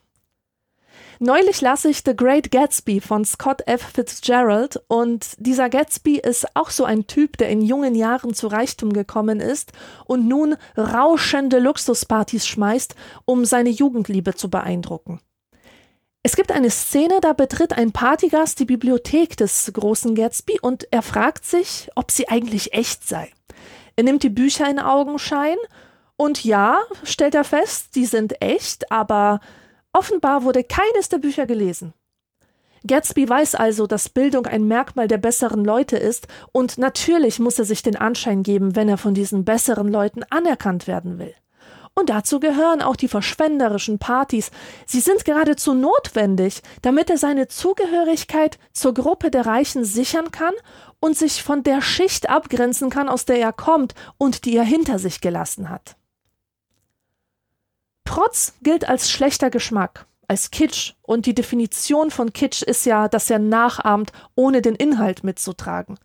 Neulich 1.25 1.61
las 1.61 1.85
ich 1.85 2.03
The 2.05 2.17
Great 2.17 2.51
Gatsby 2.51 3.01
von 3.01 3.25
Scott 3.25 3.63
F. 3.69 3.93
Fitzgerald 3.95 4.83
und 4.89 5.37
dieser 5.39 5.71
Gatsby 5.71 6.17
ist 6.19 6.57
auch 6.57 6.71
so 6.71 6.85
ein 6.85 7.07
Typ, 7.07 7.37
der 7.37 7.49
in 7.49 7.63
jungen 7.63 7.95
Jahren 7.95 8.35
zu 8.35 8.49
Reichtum 8.49 8.93
gekommen 8.93 9.39
ist 9.39 9.71
und 10.05 10.27
nun 10.27 10.57
rauschende 10.77 11.61
Luxuspartys 11.61 12.45
schmeißt, 12.49 12.97
um 13.25 13.45
seine 13.45 13.71
Jugendliebe 13.71 14.35
zu 14.35 14.51
beeindrucken. 14.51 15.21
Es 16.25 16.35
gibt 16.35 16.51
eine 16.51 16.71
Szene, 16.71 17.21
da 17.21 17.35
betritt 17.35 17.73
ein 17.73 17.93
Partygast 17.93 18.59
die 18.59 18.65
Bibliothek 18.65 19.37
des 19.37 19.71
großen 19.73 20.17
Gatsby 20.17 20.59
und 20.61 20.89
er 20.91 21.03
fragt 21.03 21.45
sich, 21.45 21.89
ob 21.95 22.11
sie 22.11 22.29
eigentlich 22.29 22.73
echt 22.73 23.07
sei. 23.07 23.31
Er 23.95 24.03
nimmt 24.03 24.25
die 24.25 24.29
Bücher 24.29 24.69
in 24.69 24.81
Augenschein 24.81 25.57
und 26.17 26.43
ja, 26.43 26.81
stellt 27.05 27.37
er 27.37 27.45
fest, 27.45 27.95
die 27.95 28.07
sind 28.07 28.43
echt, 28.43 28.91
aber 28.91 29.39
Offenbar 29.93 30.45
wurde 30.45 30.65
keines 30.65 31.09
der 31.09 31.19
Bücher 31.19 31.47
gelesen. 31.47 31.93
Gatsby 32.87 33.29
weiß 33.29 33.55
also, 33.55 33.87
dass 33.87 34.09
Bildung 34.09 34.47
ein 34.47 34.67
Merkmal 34.67 35.07
der 35.07 35.19
besseren 35.19 35.65
Leute 35.65 35.97
ist, 35.97 36.27
und 36.51 36.79
natürlich 36.79 37.39
muss 37.39 37.59
er 37.59 37.65
sich 37.65 37.83
den 37.83 37.97
Anschein 37.97 38.43
geben, 38.43 38.75
wenn 38.75 38.89
er 38.89 38.99
von 38.99 39.15
diesen 39.15 39.45
besseren 39.45 39.89
Leuten 39.89 40.25
anerkannt 40.31 40.89
werden 40.89 41.19
will. 41.19 41.35
Und 41.95 42.09
dazu 42.09 42.41
gehören 42.41 42.81
auch 42.81 42.97
die 42.97 43.09
verschwenderischen 43.09 43.99
Partys. 43.99 44.51
Sie 44.87 45.01
sind 45.01 45.25
geradezu 45.25 45.75
notwendig, 45.75 46.63
damit 46.81 47.11
er 47.11 47.19
seine 47.19 47.49
Zugehörigkeit 47.49 48.59
zur 48.73 48.95
Gruppe 48.95 49.31
der 49.31 49.45
Reichen 49.45 49.85
sichern 49.85 50.31
kann 50.31 50.55
und 51.01 51.17
sich 51.17 51.43
von 51.43 51.63
der 51.63 51.83
Schicht 51.83 52.31
abgrenzen 52.31 52.89
kann, 52.89 53.11
aus 53.11 53.27
der 53.27 53.39
er 53.39 53.53
kommt 53.53 53.95
und 54.17 54.47
die 54.47 54.57
er 54.57 54.65
hinter 54.65 54.99
sich 54.99 55.21
gelassen 55.21 55.69
hat. 55.69 55.97
Protz 58.23 58.53
gilt 58.63 58.89
als 58.89 59.11
schlechter 59.11 59.51
Geschmack, 59.51 60.07
als 60.29 60.53
Kitsch, 60.53 60.93
und 61.03 61.27
die 61.27 61.35
Definition 61.35 62.13
von 62.13 62.33
Kitsch 62.33 62.63
ist 62.63 62.87
ja, 62.87 63.09
dass 63.09 63.29
er 63.31 63.41
nachahmt, 63.41 64.13
ohne 64.37 64.63
den 64.63 64.77
Inhalt 64.77 65.25
mitzutragen. 65.25 65.99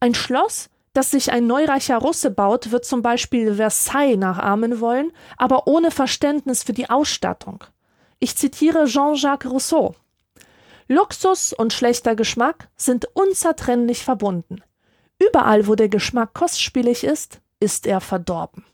Ein 0.00 0.16
Schloss, 0.16 0.68
das 0.94 1.12
sich 1.12 1.30
ein 1.30 1.46
neureicher 1.46 1.98
Russe 1.98 2.32
baut, 2.32 2.72
wird 2.72 2.84
zum 2.84 3.02
Beispiel 3.02 3.54
Versailles 3.54 4.18
nachahmen 4.18 4.80
wollen, 4.80 5.12
aber 5.36 5.68
ohne 5.68 5.92
Verständnis 5.92 6.64
für 6.64 6.72
die 6.72 6.90
Ausstattung. 6.90 7.62
Ich 8.18 8.36
zitiere 8.36 8.86
Jean-Jacques 8.86 9.48
Rousseau. 9.48 9.94
Luxus 10.88 11.52
und 11.52 11.72
schlechter 11.72 12.16
Geschmack 12.16 12.68
sind 12.76 13.06
unzertrennlich 13.14 14.02
verbunden. 14.02 14.64
Überall, 15.24 15.68
wo 15.68 15.76
der 15.76 15.88
Geschmack 15.88 16.34
kostspielig 16.34 17.04
ist, 17.04 17.40
ist 17.60 17.86
er 17.86 18.00
verdorben. 18.00 18.64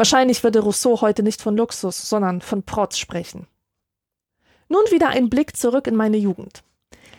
Wahrscheinlich 0.00 0.42
würde 0.42 0.60
Rousseau 0.60 1.02
heute 1.02 1.22
nicht 1.22 1.42
von 1.42 1.58
Luxus, 1.58 2.08
sondern 2.08 2.40
von 2.40 2.62
Protz 2.62 2.96
sprechen. 2.96 3.46
Nun 4.70 4.80
wieder 4.90 5.10
ein 5.10 5.28
Blick 5.28 5.58
zurück 5.58 5.86
in 5.86 5.94
meine 5.94 6.16
Jugend. 6.16 6.62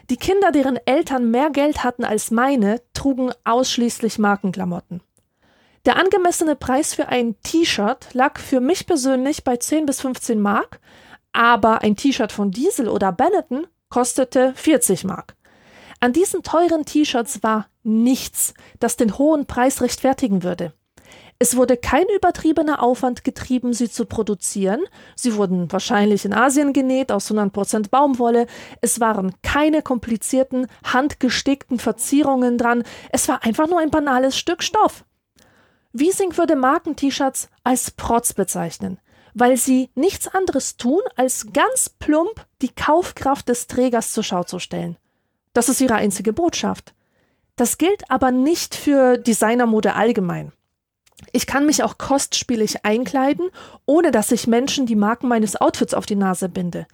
Die 0.09 0.17
Kinder, 0.17 0.51
deren 0.51 0.79
Eltern 0.88 1.29
mehr 1.29 1.51
Geld 1.51 1.83
hatten 1.83 2.03
als 2.03 2.31
meine, 2.31 2.81
trugen 2.95 3.31
ausschließlich 3.43 4.17
Markenklamotten. 4.17 5.03
Der 5.85 5.95
angemessene 5.97 6.55
Preis 6.55 6.95
für 6.95 7.07
ein 7.07 7.39
T-Shirt 7.43 8.15
lag 8.15 8.39
für 8.39 8.61
mich 8.61 8.88
persönlich 8.88 9.43
bei 9.43 9.57
10 9.57 9.85
bis 9.85 10.01
15 10.01 10.41
Mark, 10.41 10.79
aber 11.33 11.83
ein 11.83 11.95
T-Shirt 11.95 12.31
von 12.31 12.50
Diesel 12.50 12.89
oder 12.89 13.11
Benetton 13.11 13.67
kostete 13.89 14.53
40 14.55 15.03
Mark. 15.03 15.35
An 16.00 16.13
diesen 16.13 16.41
teuren 16.41 16.85
T-Shirts 16.85 17.43
war 17.43 17.67
nichts, 17.83 18.55
das 18.79 18.97
den 18.97 19.19
hohen 19.19 19.45
Preis 19.45 19.83
rechtfertigen 19.83 20.41
würde. 20.41 20.73
Es 21.41 21.57
wurde 21.57 21.75
kein 21.75 22.05
übertriebener 22.15 22.83
Aufwand 22.83 23.24
getrieben, 23.24 23.74
sie 23.74 23.89
zu 23.89 24.05
produzieren. 24.05 24.81
Sie 25.15 25.33
wurden 25.38 25.71
wahrscheinlich 25.71 26.24
in 26.24 26.36
Asien 26.36 26.71
genäht 26.71 27.12
aus 27.12 27.31
100% 27.31 27.89
Baumwolle. 27.89 28.45
Es 28.81 29.00
waren 29.00 29.33
keine 29.41 29.81
komplizierten, 29.81 30.67
handgestickten 30.83 31.79
Verzierungen 31.79 32.60
dran. 32.60 32.83
Es 33.10 33.27
war 33.27 33.43
einfach 33.43 33.67
nur 33.67 33.79
ein 33.79 33.89
banales 33.89 34.38
Stück 34.38 34.62
Stoff. 34.62 35.03
Wiesing 35.93 36.38
würde 36.38 36.55
Marken-T-Shirts 36.55 37.50
als 37.63 37.89
Protz 37.89 38.33
bezeichnen, 38.33 39.00
weil 39.33 39.57
sie 39.57 39.89
nichts 39.95 40.27
anderes 40.27 40.77
tun, 40.77 41.01
als 41.15 41.48
ganz 41.53 41.89
plump 41.89 42.45
die 42.62 42.69
Kaufkraft 42.69 43.50
des 43.50 43.65
Trägers 43.65 44.13
zur 44.13 44.24
Schau 44.24 44.43
zu 44.43 44.60
stellen. 44.60 44.95
Das 45.53 45.69
ist 45.69 45.81
ihre 45.81 45.95
einzige 45.95 46.33
Botschaft. 46.33 46.93
Das 47.55 47.79
gilt 47.79 48.12
aber 48.12 48.29
nicht 48.29 48.75
für 48.75 49.17
Designermode 49.17 49.95
allgemein. 49.95 50.51
Ich 51.32 51.48
kann 51.48 51.66
mich 51.66 51.84
auch 51.84 51.98
kostspielig 51.98 52.86
einkleiden, 52.86 53.50
ohne 53.86 54.12
dass 54.12 54.32
ich 54.32 54.48
Menschen 54.48 54.86
die 54.86 54.96
Marken 54.96 55.28
meines 55.28 55.60
Outfits 55.60 55.94
auf 55.94 56.06
die 56.06 56.16
Nase 56.16 56.50
binde. 56.50 56.88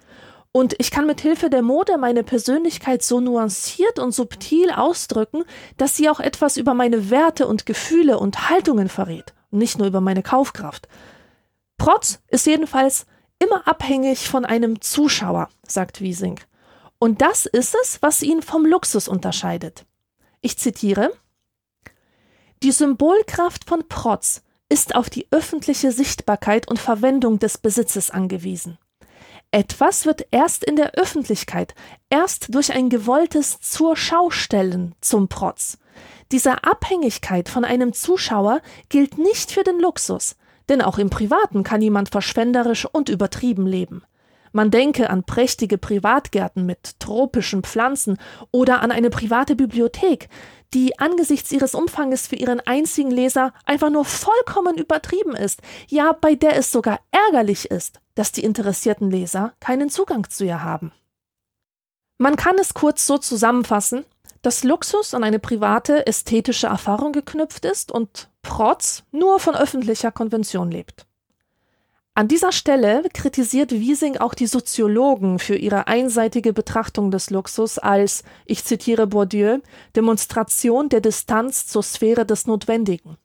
Und 0.51 0.75
ich 0.79 0.91
kann 0.91 1.05
mit 1.05 1.21
Hilfe 1.21 1.49
der 1.49 1.61
Mode 1.61 1.97
meine 1.97 2.23
Persönlichkeit 2.23 3.03
so 3.03 3.19
nuanciert 3.19 3.99
und 3.99 4.11
subtil 4.11 4.71
ausdrücken, 4.71 5.43
dass 5.77 5.95
sie 5.95 6.09
auch 6.09 6.19
etwas 6.19 6.57
über 6.57 6.73
meine 6.73 7.09
Werte 7.09 7.47
und 7.47 7.65
Gefühle 7.65 8.17
und 8.17 8.49
Haltungen 8.49 8.89
verrät, 8.89 9.33
nicht 9.51 9.77
nur 9.77 9.87
über 9.87 10.01
meine 10.01 10.23
Kaufkraft. 10.23 10.87
Protz 11.77 12.21
ist 12.27 12.47
jedenfalls 12.47 13.05
immer 13.39 13.67
abhängig 13.67 14.27
von 14.27 14.45
einem 14.45 14.81
Zuschauer, 14.81 15.49
sagt 15.67 16.01
Wiesing. 16.01 16.39
Und 16.99 17.21
das 17.21 17.45
ist 17.45 17.75
es, 17.83 18.01
was 18.01 18.23
ihn 18.23 18.41
vom 18.41 18.65
Luxus 18.65 19.07
unterscheidet. 19.07 19.85
Ich 20.41 20.57
zitiere 20.57 21.11
die 22.63 22.71
Symbolkraft 22.71 23.65
von 23.65 23.87
Protz 23.87 24.41
ist 24.69 24.95
auf 24.95 25.09
die 25.09 25.27
öffentliche 25.31 25.91
Sichtbarkeit 25.91 26.67
und 26.67 26.79
Verwendung 26.79 27.39
des 27.39 27.57
Besitzes 27.57 28.09
angewiesen. 28.09 28.77
Etwas 29.51 30.05
wird 30.05 30.27
erst 30.31 30.65
in 30.65 30.75
der 30.75 30.95
Öffentlichkeit, 30.95 31.73
erst 32.09 32.53
durch 32.53 32.73
ein 32.73 32.89
gewolltes 32.89 33.61
Zur-Schau-Stellen 33.61 34.93
zum 34.99 35.29
Protz. 35.29 35.77
Diese 36.31 36.63
Abhängigkeit 36.65 37.47
von 37.47 37.63
einem 37.63 37.93
Zuschauer 37.93 38.61
gilt 38.89 39.17
nicht 39.17 39.51
für 39.51 39.63
den 39.63 39.79
Luxus, 39.79 40.35
denn 40.67 40.81
auch 40.81 40.97
im 40.97 41.09
Privaten 41.09 41.63
kann 41.63 41.81
jemand 41.81 42.09
verschwenderisch 42.09 42.85
und 42.85 43.07
übertrieben 43.07 43.65
leben. 43.65 44.03
Man 44.51 44.71
denke 44.71 45.09
an 45.09 45.23
prächtige 45.23 45.77
Privatgärten 45.77 46.65
mit 46.65 46.99
tropischen 46.99 47.63
Pflanzen 47.63 48.17
oder 48.51 48.81
an 48.81 48.91
eine 48.91 49.09
private 49.09 49.55
Bibliothek, 49.55 50.29
die 50.73 50.99
angesichts 50.99 51.51
ihres 51.51 51.73
Umfanges 51.75 52.27
für 52.27 52.35
ihren 52.35 52.59
einzigen 52.61 53.11
Leser 53.11 53.53
einfach 53.65 53.89
nur 53.89 54.05
vollkommen 54.05 54.77
übertrieben 54.77 55.35
ist, 55.35 55.61
ja 55.87 56.11
bei 56.11 56.35
der 56.35 56.57
es 56.57 56.71
sogar 56.71 56.99
ärgerlich 57.11 57.71
ist, 57.71 57.99
dass 58.15 58.31
die 58.31 58.43
interessierten 58.43 59.09
Leser 59.09 59.53
keinen 59.59 59.89
Zugang 59.89 60.29
zu 60.29 60.45
ihr 60.45 60.63
haben. 60.63 60.91
Man 62.17 62.35
kann 62.35 62.57
es 62.57 62.73
kurz 62.73 63.05
so 63.05 63.17
zusammenfassen, 63.17 64.05
dass 64.41 64.63
Luxus 64.63 65.13
an 65.13 65.23
eine 65.23 65.39
private 65.39 66.07
ästhetische 66.07 66.67
Erfahrung 66.67 67.11
geknüpft 67.11 67.65
ist 67.65 67.91
und 67.91 68.29
Protz 68.41 69.03
nur 69.11 69.39
von 69.39 69.55
öffentlicher 69.55 70.11
Konvention 70.11 70.71
lebt. 70.71 71.05
An 72.17 72.27
dieser 72.27 72.51
Stelle 72.51 73.03
kritisiert 73.13 73.71
Wiesing 73.71 74.17
auch 74.17 74.33
die 74.33 74.47
Soziologen 74.47 75.37
für 75.37 75.55
ihre 75.55 75.85
einseitige 75.85 76.51
Betrachtung 76.51 77.11
des 77.11 77.29
Luxus 77.29 77.77
als, 77.77 78.23
ich 78.47 78.65
zitiere 78.65 79.05
Bourdieu, 79.05 79.59
Demonstration 79.95 80.89
der 80.89 80.99
Distanz 80.99 81.67
zur 81.67 81.83
Sphäre 81.83 82.25
des 82.25 82.47
Notwendigen. 82.47 83.17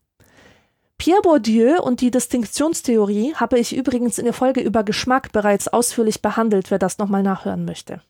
Pierre 0.99 1.23
Bourdieu 1.23 1.81
und 1.81 2.03
die 2.03 2.11
Distinktionstheorie 2.11 3.35
habe 3.35 3.59
ich 3.59 3.75
übrigens 3.75 4.19
in 4.19 4.27
der 4.27 4.35
Folge 4.35 4.61
über 4.61 4.85
Geschmack 4.85 5.33
bereits 5.33 5.69
ausführlich 5.69 6.21
behandelt, 6.21 6.71
wer 6.71 6.79
das 6.79 6.99
nochmal 6.99 7.23
nachhören 7.23 7.65
möchte. 7.65 8.03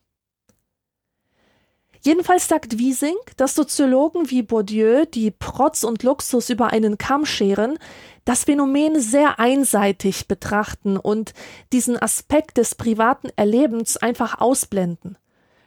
Jedenfalls 2.05 2.49
sagt 2.49 2.77
Wiesing, 2.77 3.15
dass 3.37 3.55
Soziologen 3.55 4.29
wie 4.29 4.43
Bourdieu, 4.43 5.05
die 5.05 5.31
Protz 5.31 5.85
und 5.85 6.03
Luxus 6.03 6.49
über 6.49 6.67
einen 6.67 6.97
Kamm 6.97 7.25
scheren, 7.25 7.79
das 8.25 8.45
Phänomen 8.45 8.99
sehr 8.99 9.39
einseitig 9.39 10.27
betrachten 10.27 10.97
und 10.97 11.33
diesen 11.71 12.01
Aspekt 12.01 12.57
des 12.57 12.75
privaten 12.75 13.29
Erlebens 13.35 13.97
einfach 13.97 14.39
ausblenden. 14.39 15.17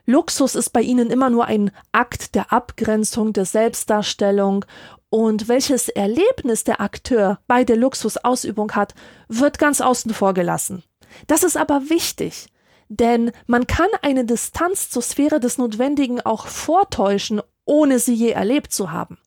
Luxus 0.07 0.55
ist 0.55 0.71
bei 0.71 0.83
ihnen 0.83 1.11
immer 1.11 1.31
nur 1.31 1.47
ein 1.47 1.73
Akt 1.91 2.35
der 2.37 2.53
Abgrenzung, 2.53 3.33
der 3.33 3.45
Selbstdarstellung 3.45 4.65
und 5.11 5.49
welches 5.49 5.89
Erlebnis 5.89 6.65
der 6.65 6.81
Akteur 6.81 7.41
bei 7.47 7.65
der 7.65 7.77
Luxusausübung 7.77 8.73
hat, 8.73 8.95
wird 9.29 9.59
ganz 9.59 9.81
außen 9.81 10.15
vor 10.15 10.33
gelassen. 10.33 10.83
Das 11.27 11.43
ist 11.43 11.57
aber 11.57 11.89
wichtig, 11.89 12.49
denn 12.89 13.33
man 13.47 13.67
kann 13.67 13.89
eine 14.03 14.25
Distanz 14.25 14.91
zur 14.91 15.03
Sphäre 15.03 15.41
des 15.41 15.59
Notwendigen 15.59 16.21
auch 16.21 16.47
vortäuschen, 16.47 17.41
ohne 17.65 17.99
sie 17.99 18.15
je 18.15 18.31
erlebt 18.31 18.73
zu 18.73 18.93
haben. 18.93 19.19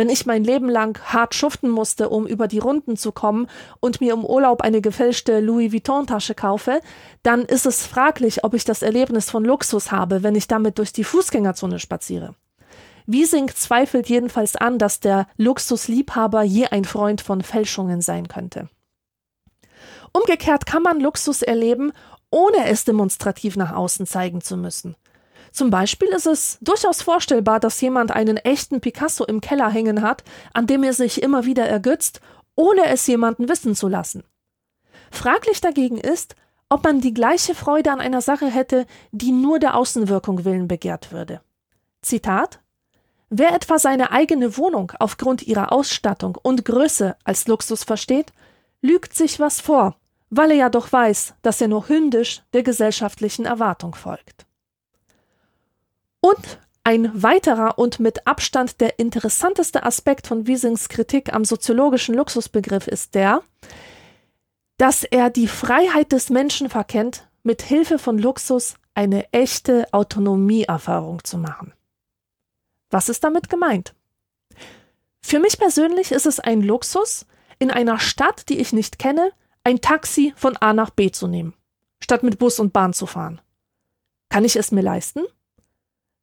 Wenn 0.00 0.08
ich 0.08 0.24
mein 0.24 0.44
Leben 0.44 0.70
lang 0.70 0.98
hart 1.12 1.34
schuften 1.34 1.68
musste, 1.68 2.08
um 2.08 2.26
über 2.26 2.48
die 2.48 2.58
Runden 2.58 2.96
zu 2.96 3.12
kommen 3.12 3.48
und 3.80 4.00
mir 4.00 4.14
im 4.14 4.24
Urlaub 4.24 4.62
eine 4.62 4.80
gefälschte 4.80 5.40
Louis 5.40 5.74
Vuitton-Tasche 5.74 6.34
kaufe, 6.34 6.80
dann 7.22 7.44
ist 7.44 7.66
es 7.66 7.84
fraglich, 7.86 8.42
ob 8.42 8.54
ich 8.54 8.64
das 8.64 8.80
Erlebnis 8.80 9.28
von 9.28 9.44
Luxus 9.44 9.92
habe, 9.92 10.22
wenn 10.22 10.34
ich 10.34 10.48
damit 10.48 10.78
durch 10.78 10.94
die 10.94 11.04
Fußgängerzone 11.04 11.78
spaziere. 11.78 12.34
Wiesing 13.04 13.48
zweifelt 13.54 14.08
jedenfalls 14.08 14.56
an, 14.56 14.78
dass 14.78 15.00
der 15.00 15.26
Luxusliebhaber 15.36 16.44
je 16.44 16.64
ein 16.68 16.86
Freund 16.86 17.20
von 17.20 17.42
Fälschungen 17.42 18.00
sein 18.00 18.26
könnte. 18.26 18.70
Umgekehrt 20.12 20.64
kann 20.64 20.82
man 20.82 20.98
Luxus 20.98 21.42
erleben, 21.42 21.92
ohne 22.30 22.70
es 22.70 22.86
demonstrativ 22.86 23.54
nach 23.54 23.74
außen 23.74 24.06
zeigen 24.06 24.40
zu 24.40 24.56
müssen. 24.56 24.96
Zum 25.52 25.70
Beispiel 25.70 26.08
ist 26.08 26.26
es 26.26 26.58
durchaus 26.60 27.02
vorstellbar, 27.02 27.60
dass 27.60 27.80
jemand 27.80 28.12
einen 28.12 28.36
echten 28.36 28.80
Picasso 28.80 29.24
im 29.24 29.40
Keller 29.40 29.70
hängen 29.70 30.02
hat, 30.02 30.22
an 30.54 30.66
dem 30.66 30.82
er 30.84 30.92
sich 30.92 31.22
immer 31.22 31.44
wieder 31.44 31.66
ergötzt, 31.66 32.20
ohne 32.54 32.86
es 32.86 33.06
jemanden 33.06 33.48
wissen 33.48 33.74
zu 33.74 33.88
lassen. 33.88 34.22
Fraglich 35.10 35.60
dagegen 35.60 35.98
ist, 35.98 36.36
ob 36.68 36.84
man 36.84 37.00
die 37.00 37.14
gleiche 37.14 37.54
Freude 37.54 37.90
an 37.90 38.00
einer 38.00 38.20
Sache 38.20 38.46
hätte, 38.46 38.86
die 39.10 39.32
nur 39.32 39.58
der 39.58 39.76
Außenwirkung 39.76 40.44
willen 40.44 40.68
begehrt 40.68 41.10
würde. 41.12 41.40
Zitat 42.02 42.60
Wer 43.28 43.54
etwa 43.54 43.78
seine 43.78 44.10
eigene 44.10 44.56
Wohnung 44.56 44.92
aufgrund 44.98 45.42
ihrer 45.42 45.72
Ausstattung 45.72 46.36
und 46.42 46.64
Größe 46.64 47.16
als 47.22 47.46
Luxus 47.46 47.84
versteht, 47.84 48.32
lügt 48.82 49.14
sich 49.14 49.38
was 49.38 49.60
vor, 49.60 49.96
weil 50.30 50.50
er 50.50 50.56
ja 50.56 50.68
doch 50.68 50.90
weiß, 50.90 51.34
dass 51.42 51.60
er 51.60 51.68
nur 51.68 51.88
hündisch 51.88 52.42
der 52.52 52.64
gesellschaftlichen 52.64 53.46
Erwartung 53.46 53.94
folgt. 53.94 54.46
Und 56.20 56.60
ein 56.84 57.22
weiterer 57.22 57.78
und 57.78 58.00
mit 58.00 58.26
Abstand 58.26 58.80
der 58.80 58.98
interessanteste 58.98 59.84
Aspekt 59.84 60.26
von 60.26 60.46
Wiesings 60.46 60.88
Kritik 60.88 61.32
am 61.32 61.44
soziologischen 61.44 62.14
Luxusbegriff 62.14 62.86
ist 62.86 63.14
der, 63.14 63.42
dass 64.78 65.04
er 65.04 65.30
die 65.30 65.48
Freiheit 65.48 66.12
des 66.12 66.30
Menschen 66.30 66.70
verkennt, 66.70 67.28
mit 67.42 67.62
Hilfe 67.62 67.98
von 67.98 68.18
Luxus 68.18 68.74
eine 68.94 69.30
echte 69.32 69.86
Autonomieerfahrung 69.92 71.22
zu 71.24 71.38
machen. 71.38 71.72
Was 72.90 73.08
ist 73.08 73.24
damit 73.24 73.48
gemeint? 73.48 73.94
Für 75.22 75.38
mich 75.38 75.58
persönlich 75.58 76.12
ist 76.12 76.26
es 76.26 76.40
ein 76.40 76.60
Luxus, 76.62 77.26
in 77.58 77.70
einer 77.70 77.98
Stadt, 77.98 78.48
die 78.48 78.58
ich 78.58 78.72
nicht 78.72 78.98
kenne, 78.98 79.32
ein 79.64 79.80
Taxi 79.80 80.32
von 80.34 80.56
A 80.56 80.72
nach 80.72 80.90
B 80.90 81.10
zu 81.10 81.28
nehmen, 81.28 81.54
statt 82.02 82.22
mit 82.22 82.38
Bus 82.38 82.58
und 82.58 82.72
Bahn 82.72 82.92
zu 82.94 83.06
fahren. 83.06 83.40
Kann 84.30 84.44
ich 84.44 84.56
es 84.56 84.72
mir 84.72 84.82
leisten? 84.82 85.20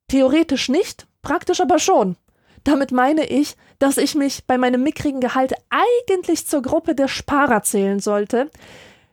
Theoretisch 0.08 0.70
nicht, 0.70 1.06
praktisch 1.22 1.60
aber 1.60 1.80
schon. 1.80 2.16
Damit 2.64 2.92
meine 2.92 3.26
ich, 3.26 3.56
dass 3.80 3.98
ich 3.98 4.16
mich 4.16 4.46
bei 4.46 4.58
meinem 4.58 4.84
mickrigen 4.84 5.22
Gehalt 5.22 5.54
eigentlich 5.70 6.48
zur 6.48 6.62
Gruppe 6.62 6.96
der 6.96 7.08
Sparer 7.08 7.64
zählen 7.64 8.00
sollte, 8.00 8.50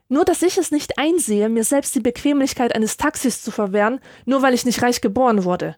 nur 0.07 0.23
dass 0.23 0.41
ich 0.41 0.57
es 0.57 0.71
nicht 0.71 0.97
einsehe, 0.97 1.49
mir 1.49 1.63
selbst 1.63 1.95
die 1.95 2.01
Bequemlichkeit 2.01 2.75
eines 2.75 2.97
Taxis 2.97 3.41
zu 3.41 3.51
verwehren, 3.51 3.99
nur 4.25 4.41
weil 4.41 4.53
ich 4.53 4.65
nicht 4.65 4.81
reich 4.81 5.01
geboren 5.01 5.43
wurde. 5.43 5.75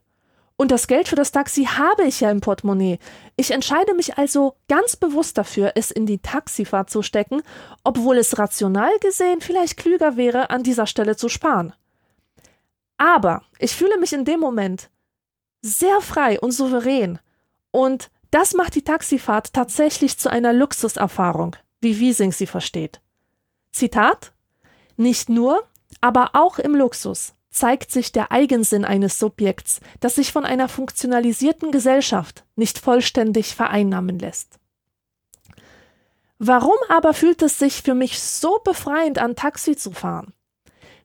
Und 0.55 0.71
das 0.71 0.87
Geld 0.87 1.07
für 1.07 1.15
das 1.15 1.31
Taxi 1.31 1.65
habe 1.65 2.03
ich 2.03 2.19
ja 2.19 2.31
im 2.31 2.41
Portemonnaie. 2.41 2.97
Ich 3.35 3.51
entscheide 3.51 3.93
mich 3.93 4.17
also 4.17 4.55
ganz 4.67 4.95
bewusst 4.95 5.37
dafür, 5.37 5.73
es 5.75 5.91
in 5.91 6.07
die 6.07 6.17
Taxifahrt 6.17 6.89
zu 6.89 7.03
stecken, 7.03 7.43
obwohl 7.83 8.17
es 8.17 8.39
rational 8.39 8.97
gesehen 8.99 9.41
vielleicht 9.41 9.77
klüger 9.77 10.17
wäre, 10.17 10.49
an 10.49 10.63
dieser 10.63 10.87
Stelle 10.87 11.15
zu 11.15 11.29
sparen. 11.29 11.73
Aber 12.97 13.43
ich 13.59 13.75
fühle 13.75 13.99
mich 13.99 14.13
in 14.13 14.25
dem 14.25 14.39
Moment 14.39 14.89
sehr 15.67 16.01
frei 16.01 16.39
und 16.39 16.51
souverän. 16.51 17.19
Und 17.71 18.09
das 18.31 18.53
macht 18.53 18.75
die 18.75 18.83
Taxifahrt 18.83 19.53
tatsächlich 19.53 20.17
zu 20.17 20.29
einer 20.29 20.53
Luxuserfahrung, 20.53 21.55
wie 21.81 21.99
Wiesing 21.99 22.31
sie 22.31 22.47
versteht. 22.47 23.01
Zitat 23.71 24.33
Nicht 24.95 25.29
nur, 25.29 25.63
aber 26.01 26.31
auch 26.33 26.59
im 26.59 26.75
Luxus 26.75 27.33
zeigt 27.49 27.91
sich 27.91 28.11
der 28.11 28.31
Eigensinn 28.31 28.85
eines 28.85 29.17
Subjekts, 29.19 29.79
das 29.99 30.15
sich 30.15 30.31
von 30.31 30.45
einer 30.45 30.69
funktionalisierten 30.69 31.71
Gesellschaft 31.71 32.45
nicht 32.55 32.77
vollständig 32.77 33.55
vereinnahmen 33.55 34.19
lässt. 34.19 34.59
Warum 36.39 36.77
aber 36.89 37.13
fühlt 37.13 37.41
es 37.41 37.57
sich 37.57 37.81
für 37.81 37.95
mich 37.95 38.21
so 38.21 38.59
befreiend 38.63 39.17
an, 39.17 39.35
Taxi 39.35 39.75
zu 39.75 39.91
fahren? 39.91 40.33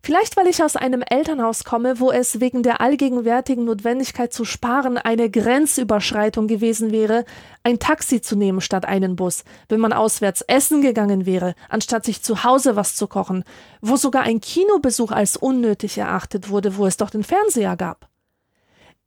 Vielleicht, 0.04 0.36
weil 0.36 0.48
ich 0.48 0.64
aus 0.64 0.74
einem 0.74 1.00
Elternhaus 1.08 1.62
komme, 1.62 2.00
wo 2.00 2.10
es 2.10 2.40
wegen 2.40 2.64
der 2.64 2.80
allgegenwärtigen 2.80 3.64
Notwendigkeit 3.64 4.32
zu 4.32 4.44
sparen 4.44 4.98
eine 4.98 5.30
Grenzüberschreitung 5.30 6.48
gewesen 6.48 6.90
wäre, 6.90 7.24
ein 7.62 7.78
Taxi 7.78 8.20
zu 8.20 8.34
nehmen 8.34 8.60
statt 8.60 8.84
einen 8.84 9.14
Bus, 9.14 9.44
wenn 9.68 9.78
man 9.78 9.92
auswärts 9.92 10.40
essen 10.42 10.82
gegangen 10.82 11.24
wäre, 11.24 11.54
anstatt 11.68 12.04
sich 12.04 12.20
zu 12.20 12.42
Hause 12.42 12.74
was 12.74 12.96
zu 12.96 13.06
kochen, 13.06 13.44
wo 13.80 13.94
sogar 13.94 14.24
ein 14.24 14.40
Kinobesuch 14.40 15.12
als 15.12 15.36
unnötig 15.36 15.96
erachtet 15.96 16.48
wurde, 16.48 16.76
wo 16.76 16.86
es 16.86 16.96
doch 16.96 17.10
den 17.10 17.22
Fernseher 17.22 17.76
gab. 17.76 18.11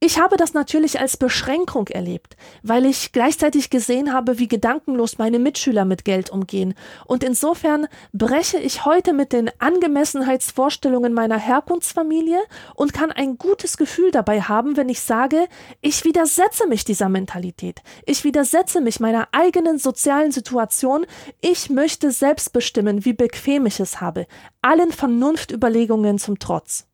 Ich 0.01 0.19
habe 0.19 0.35
das 0.35 0.53
natürlich 0.53 0.99
als 0.99 1.15
Beschränkung 1.15 1.87
erlebt, 1.87 2.35
weil 2.61 2.85
ich 2.85 3.13
gleichzeitig 3.13 3.69
gesehen 3.69 4.13
habe, 4.13 4.37
wie 4.37 4.47
gedankenlos 4.47 5.17
meine 5.17 5.39
Mitschüler 5.39 5.85
mit 5.85 6.03
Geld 6.03 6.29
umgehen. 6.29 6.75
Und 7.05 7.23
insofern 7.23 7.87
breche 8.11 8.57
ich 8.57 8.85
heute 8.85 9.13
mit 9.13 9.31
den 9.31 9.49
Angemessenheitsvorstellungen 9.57 11.13
meiner 11.13 11.39
Herkunftsfamilie 11.39 12.39
und 12.75 12.93
kann 12.93 13.11
ein 13.11 13.37
gutes 13.37 13.77
Gefühl 13.77 14.11
dabei 14.11 14.41
haben, 14.41 14.75
wenn 14.75 14.89
ich 14.89 14.99
sage, 14.99 15.47
ich 15.81 16.03
widersetze 16.03 16.67
mich 16.67 16.83
dieser 16.83 17.09
Mentalität. 17.09 17.81
Ich 18.05 18.25
widersetze 18.25 18.81
mich 18.81 18.99
meiner 18.99 19.29
eigenen 19.31 19.79
sozialen 19.79 20.31
Situation. 20.31 21.07
Ich 21.39 21.69
möchte 21.69 22.11
selbst 22.11 22.51
bestimmen, 22.51 23.05
wie 23.05 23.13
bequem 23.13 23.65
ich 23.65 23.79
es 23.79 24.01
habe. 24.01 24.27
Allen 24.61 24.91
Vernunftüberlegungen 24.91 26.19
zum 26.19 26.37
Trotz. 26.37 26.85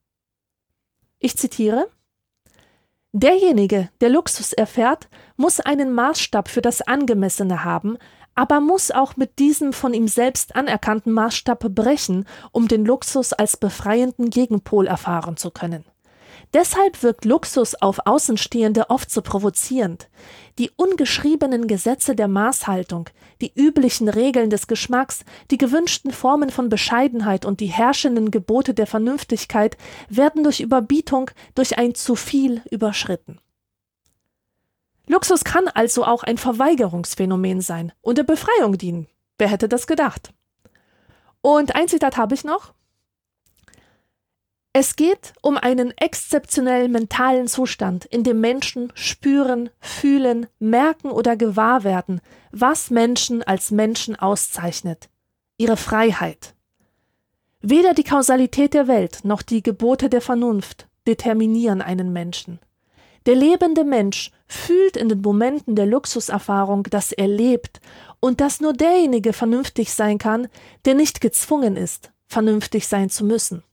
Ich 1.20 1.36
zitiere 1.36 1.90
Derjenige, 3.13 3.89
der 4.00 4.10
Luxus 4.10 4.54
erfährt, 4.54 5.10
muss 5.36 5.60
einen 5.60 5.93
Maßstab 5.93 6.47
für 6.47 6.62
das 6.62 6.82
Angemessene 6.82 7.65
haben, 7.65 7.97
aber 8.36 8.62
muss 8.62 8.89
auch 8.89 9.17
mit 9.17 9.38
diesem 9.39 9.74
von 9.74 9.93
ihm 9.93 10.08
selbst 10.08 10.56
anerkannten 10.56 11.12
Maßstab 11.12 11.76
brechen, 11.76 12.26
um 12.54 12.69
den 12.69 12.86
Luxus 12.86 13.34
als 13.34 13.58
befreienden 13.58 14.30
Gegenpol 14.30 14.88
erfahren 14.88 15.36
zu 15.36 15.52
können. 15.52 15.84
Deshalb 16.54 17.02
wirkt 17.02 17.24
Luxus 17.24 17.76
auf 17.76 18.00
Außenstehende 18.06 18.90
oft 18.90 19.10
so 19.10 19.22
provozierend. 19.22 20.10
Die 20.60 20.70
ungeschriebenen 20.76 21.68
Gesetze 21.68 22.14
der 22.14 22.28
Maßhaltung, 22.28 23.10
die 23.40 23.54
üblichen 23.56 24.10
Regeln 24.10 24.50
des 24.50 24.68
Geschmacks, 24.68 25.24
die 25.50 25.58
gewünschten 25.58 26.12
Formen 26.12 26.50
von 26.50 26.68
Bescheidenheit 26.68 27.46
und 27.46 27.62
die 27.62 27.68
herrschenden 27.68 28.32
Gebote 28.32 28.74
der 28.74 28.86
Vernünftigkeit 28.86 29.78
werden 30.10 30.44
durch 30.44 30.60
Überbietung, 30.60 31.32
durch 31.56 31.78
ein 31.78 31.96
zu 31.96 32.16
viel 32.16 32.62
überschritten. 32.70 33.40
Luxus 35.08 35.46
kann 35.46 35.68
also 35.70 36.06
auch 36.06 36.24
ein 36.24 36.38
Verweigerungsphänomen 36.38 37.62
sein 37.62 37.94
und 38.02 38.18
der 38.18 38.24
Befreiung 38.24 38.78
dienen. 38.78 39.08
Wer 39.38 39.48
hätte 39.48 39.70
das 39.70 39.88
gedacht? 39.88 40.34
Und 41.42 41.76
ein 41.76 41.88
Zitat 41.88 42.18
habe 42.18 42.36
ich 42.36 42.44
noch. 42.44 42.74
Es 44.74 44.96
geht 44.96 45.34
um 45.42 45.58
einen 45.58 45.92
exzeptionellen 45.98 46.94
mentalen 46.94 47.50
Zustand, 47.50 48.06
in 48.06 48.24
dem 48.24 48.40
Menschen 48.40 48.92
spüren, 48.96 49.70
fühlen, 49.82 50.48
merken 50.60 51.12
oder 51.12 51.36
gewahr 51.36 51.84
werden, 51.84 52.22
was 52.52 52.90
Menschen 52.90 53.44
als 53.44 53.72
Menschen 53.72 54.16
auszeichnet. 54.16 55.10
Ihre 55.58 55.76
Freiheit. 55.76 56.56
Weder 57.60 57.94
die 57.94 58.06
Kausalität 58.06 58.74
der 58.74 58.88
Welt 58.88 59.20
noch 59.24 59.42
die 59.42 59.62
Gebote 59.62 60.10
der 60.10 60.22
Vernunft 60.22 60.88
determinieren 61.06 61.82
einen 61.82 62.14
Menschen. 62.14 62.60
Der 63.26 63.36
lebende 63.36 63.84
Mensch 63.84 64.32
fühlt 64.48 64.96
in 64.96 65.10
den 65.10 65.22
Momenten 65.22 65.76
der 65.76 65.86
Luxuserfahrung, 65.86 66.84
dass 66.84 67.12
er 67.12 67.28
lebt 67.28 67.82
und 68.22 68.40
dass 68.40 68.62
nur 68.62 68.74
derjenige 68.74 69.34
vernünftig 69.34 69.94
sein 69.94 70.18
kann, 70.18 70.48
der 70.86 70.96
nicht 70.96 71.20
gezwungen 71.20 71.76
ist, 71.76 72.12
vernünftig 72.26 72.88
sein 72.88 73.10
zu 73.10 73.26
müssen. 73.26 73.64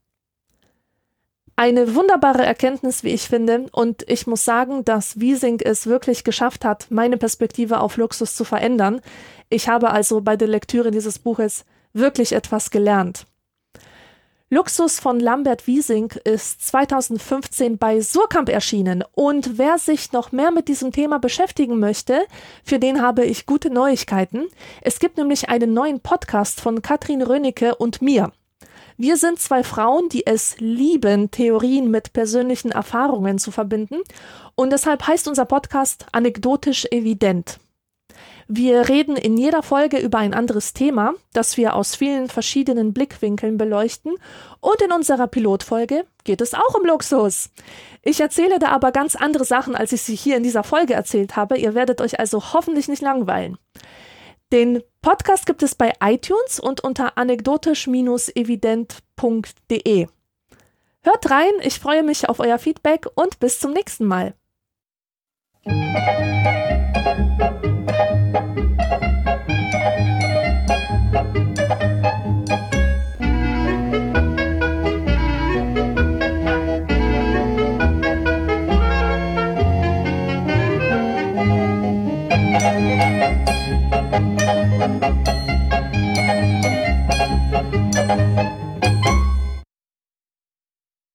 Eine 1.58 1.96
wunderbare 1.96 2.46
Erkenntnis, 2.46 3.02
wie 3.02 3.08
ich 3.08 3.22
finde, 3.22 3.66
und 3.72 4.08
ich 4.08 4.28
muss 4.28 4.44
sagen, 4.44 4.84
dass 4.84 5.18
Wiesing 5.18 5.58
es 5.58 5.88
wirklich 5.88 6.22
geschafft 6.22 6.64
hat, 6.64 6.86
meine 6.88 7.16
Perspektive 7.16 7.80
auf 7.80 7.96
Luxus 7.96 8.36
zu 8.36 8.44
verändern. 8.44 9.00
Ich 9.50 9.68
habe 9.68 9.90
also 9.90 10.20
bei 10.20 10.36
der 10.36 10.46
Lektüre 10.46 10.92
dieses 10.92 11.18
Buches 11.18 11.64
wirklich 11.92 12.30
etwas 12.30 12.70
gelernt. 12.70 13.26
Luxus 14.50 15.00
von 15.00 15.18
Lambert 15.18 15.66
Wiesing 15.66 16.12
ist 16.22 16.64
2015 16.64 17.76
bei 17.76 18.02
Surkamp 18.02 18.48
erschienen 18.50 19.02
und 19.10 19.58
wer 19.58 19.78
sich 19.78 20.12
noch 20.12 20.30
mehr 20.30 20.52
mit 20.52 20.68
diesem 20.68 20.92
Thema 20.92 21.18
beschäftigen 21.18 21.80
möchte, 21.80 22.24
für 22.62 22.78
den 22.78 23.02
habe 23.02 23.24
ich 23.24 23.46
gute 23.46 23.70
Neuigkeiten. 23.70 24.46
Es 24.80 25.00
gibt 25.00 25.16
nämlich 25.16 25.48
einen 25.48 25.74
neuen 25.74 25.98
Podcast 25.98 26.60
von 26.60 26.82
Katrin 26.82 27.20
Rönicke 27.20 27.74
und 27.74 28.00
mir. 28.00 28.30
Wir 29.00 29.16
sind 29.16 29.38
zwei 29.38 29.62
Frauen, 29.62 30.08
die 30.08 30.26
es 30.26 30.56
lieben, 30.58 31.30
Theorien 31.30 31.88
mit 31.88 32.12
persönlichen 32.12 32.72
Erfahrungen 32.72 33.38
zu 33.38 33.52
verbinden. 33.52 34.00
Und 34.56 34.70
deshalb 34.70 35.06
heißt 35.06 35.28
unser 35.28 35.44
Podcast 35.44 36.06
anekdotisch 36.10 36.84
evident. 36.90 37.60
Wir 38.48 38.88
reden 38.88 39.16
in 39.16 39.36
jeder 39.36 39.62
Folge 39.62 39.98
über 39.98 40.18
ein 40.18 40.34
anderes 40.34 40.72
Thema, 40.72 41.14
das 41.32 41.56
wir 41.56 41.76
aus 41.76 41.94
vielen 41.94 42.28
verschiedenen 42.28 42.92
Blickwinkeln 42.92 43.56
beleuchten. 43.56 44.16
Und 44.58 44.82
in 44.82 44.90
unserer 44.90 45.28
Pilotfolge 45.28 46.04
geht 46.24 46.40
es 46.40 46.54
auch 46.54 46.74
um 46.74 46.84
Luxus. 46.84 47.50
Ich 48.02 48.18
erzähle 48.18 48.58
da 48.58 48.70
aber 48.70 48.90
ganz 48.90 49.14
andere 49.14 49.44
Sachen, 49.44 49.76
als 49.76 49.92
ich 49.92 50.02
sie 50.02 50.16
hier 50.16 50.36
in 50.36 50.42
dieser 50.42 50.64
Folge 50.64 50.94
erzählt 50.94 51.36
habe. 51.36 51.56
Ihr 51.56 51.76
werdet 51.76 52.00
euch 52.00 52.18
also 52.18 52.52
hoffentlich 52.52 52.88
nicht 52.88 53.02
langweilen. 53.02 53.58
Den 54.50 54.82
Podcast 55.02 55.44
gibt 55.46 55.62
es 55.62 55.74
bei 55.74 55.92
iTunes 56.00 56.58
und 56.58 56.82
unter 56.82 57.18
anekdotisch-evident.de. 57.18 60.06
Hört 61.02 61.30
rein, 61.30 61.52
ich 61.62 61.78
freue 61.78 62.02
mich 62.02 62.30
auf 62.30 62.40
euer 62.40 62.58
Feedback 62.58 63.06
und 63.14 63.38
bis 63.40 63.60
zum 63.60 63.72
nächsten 63.72 64.06
Mal. 64.06 64.32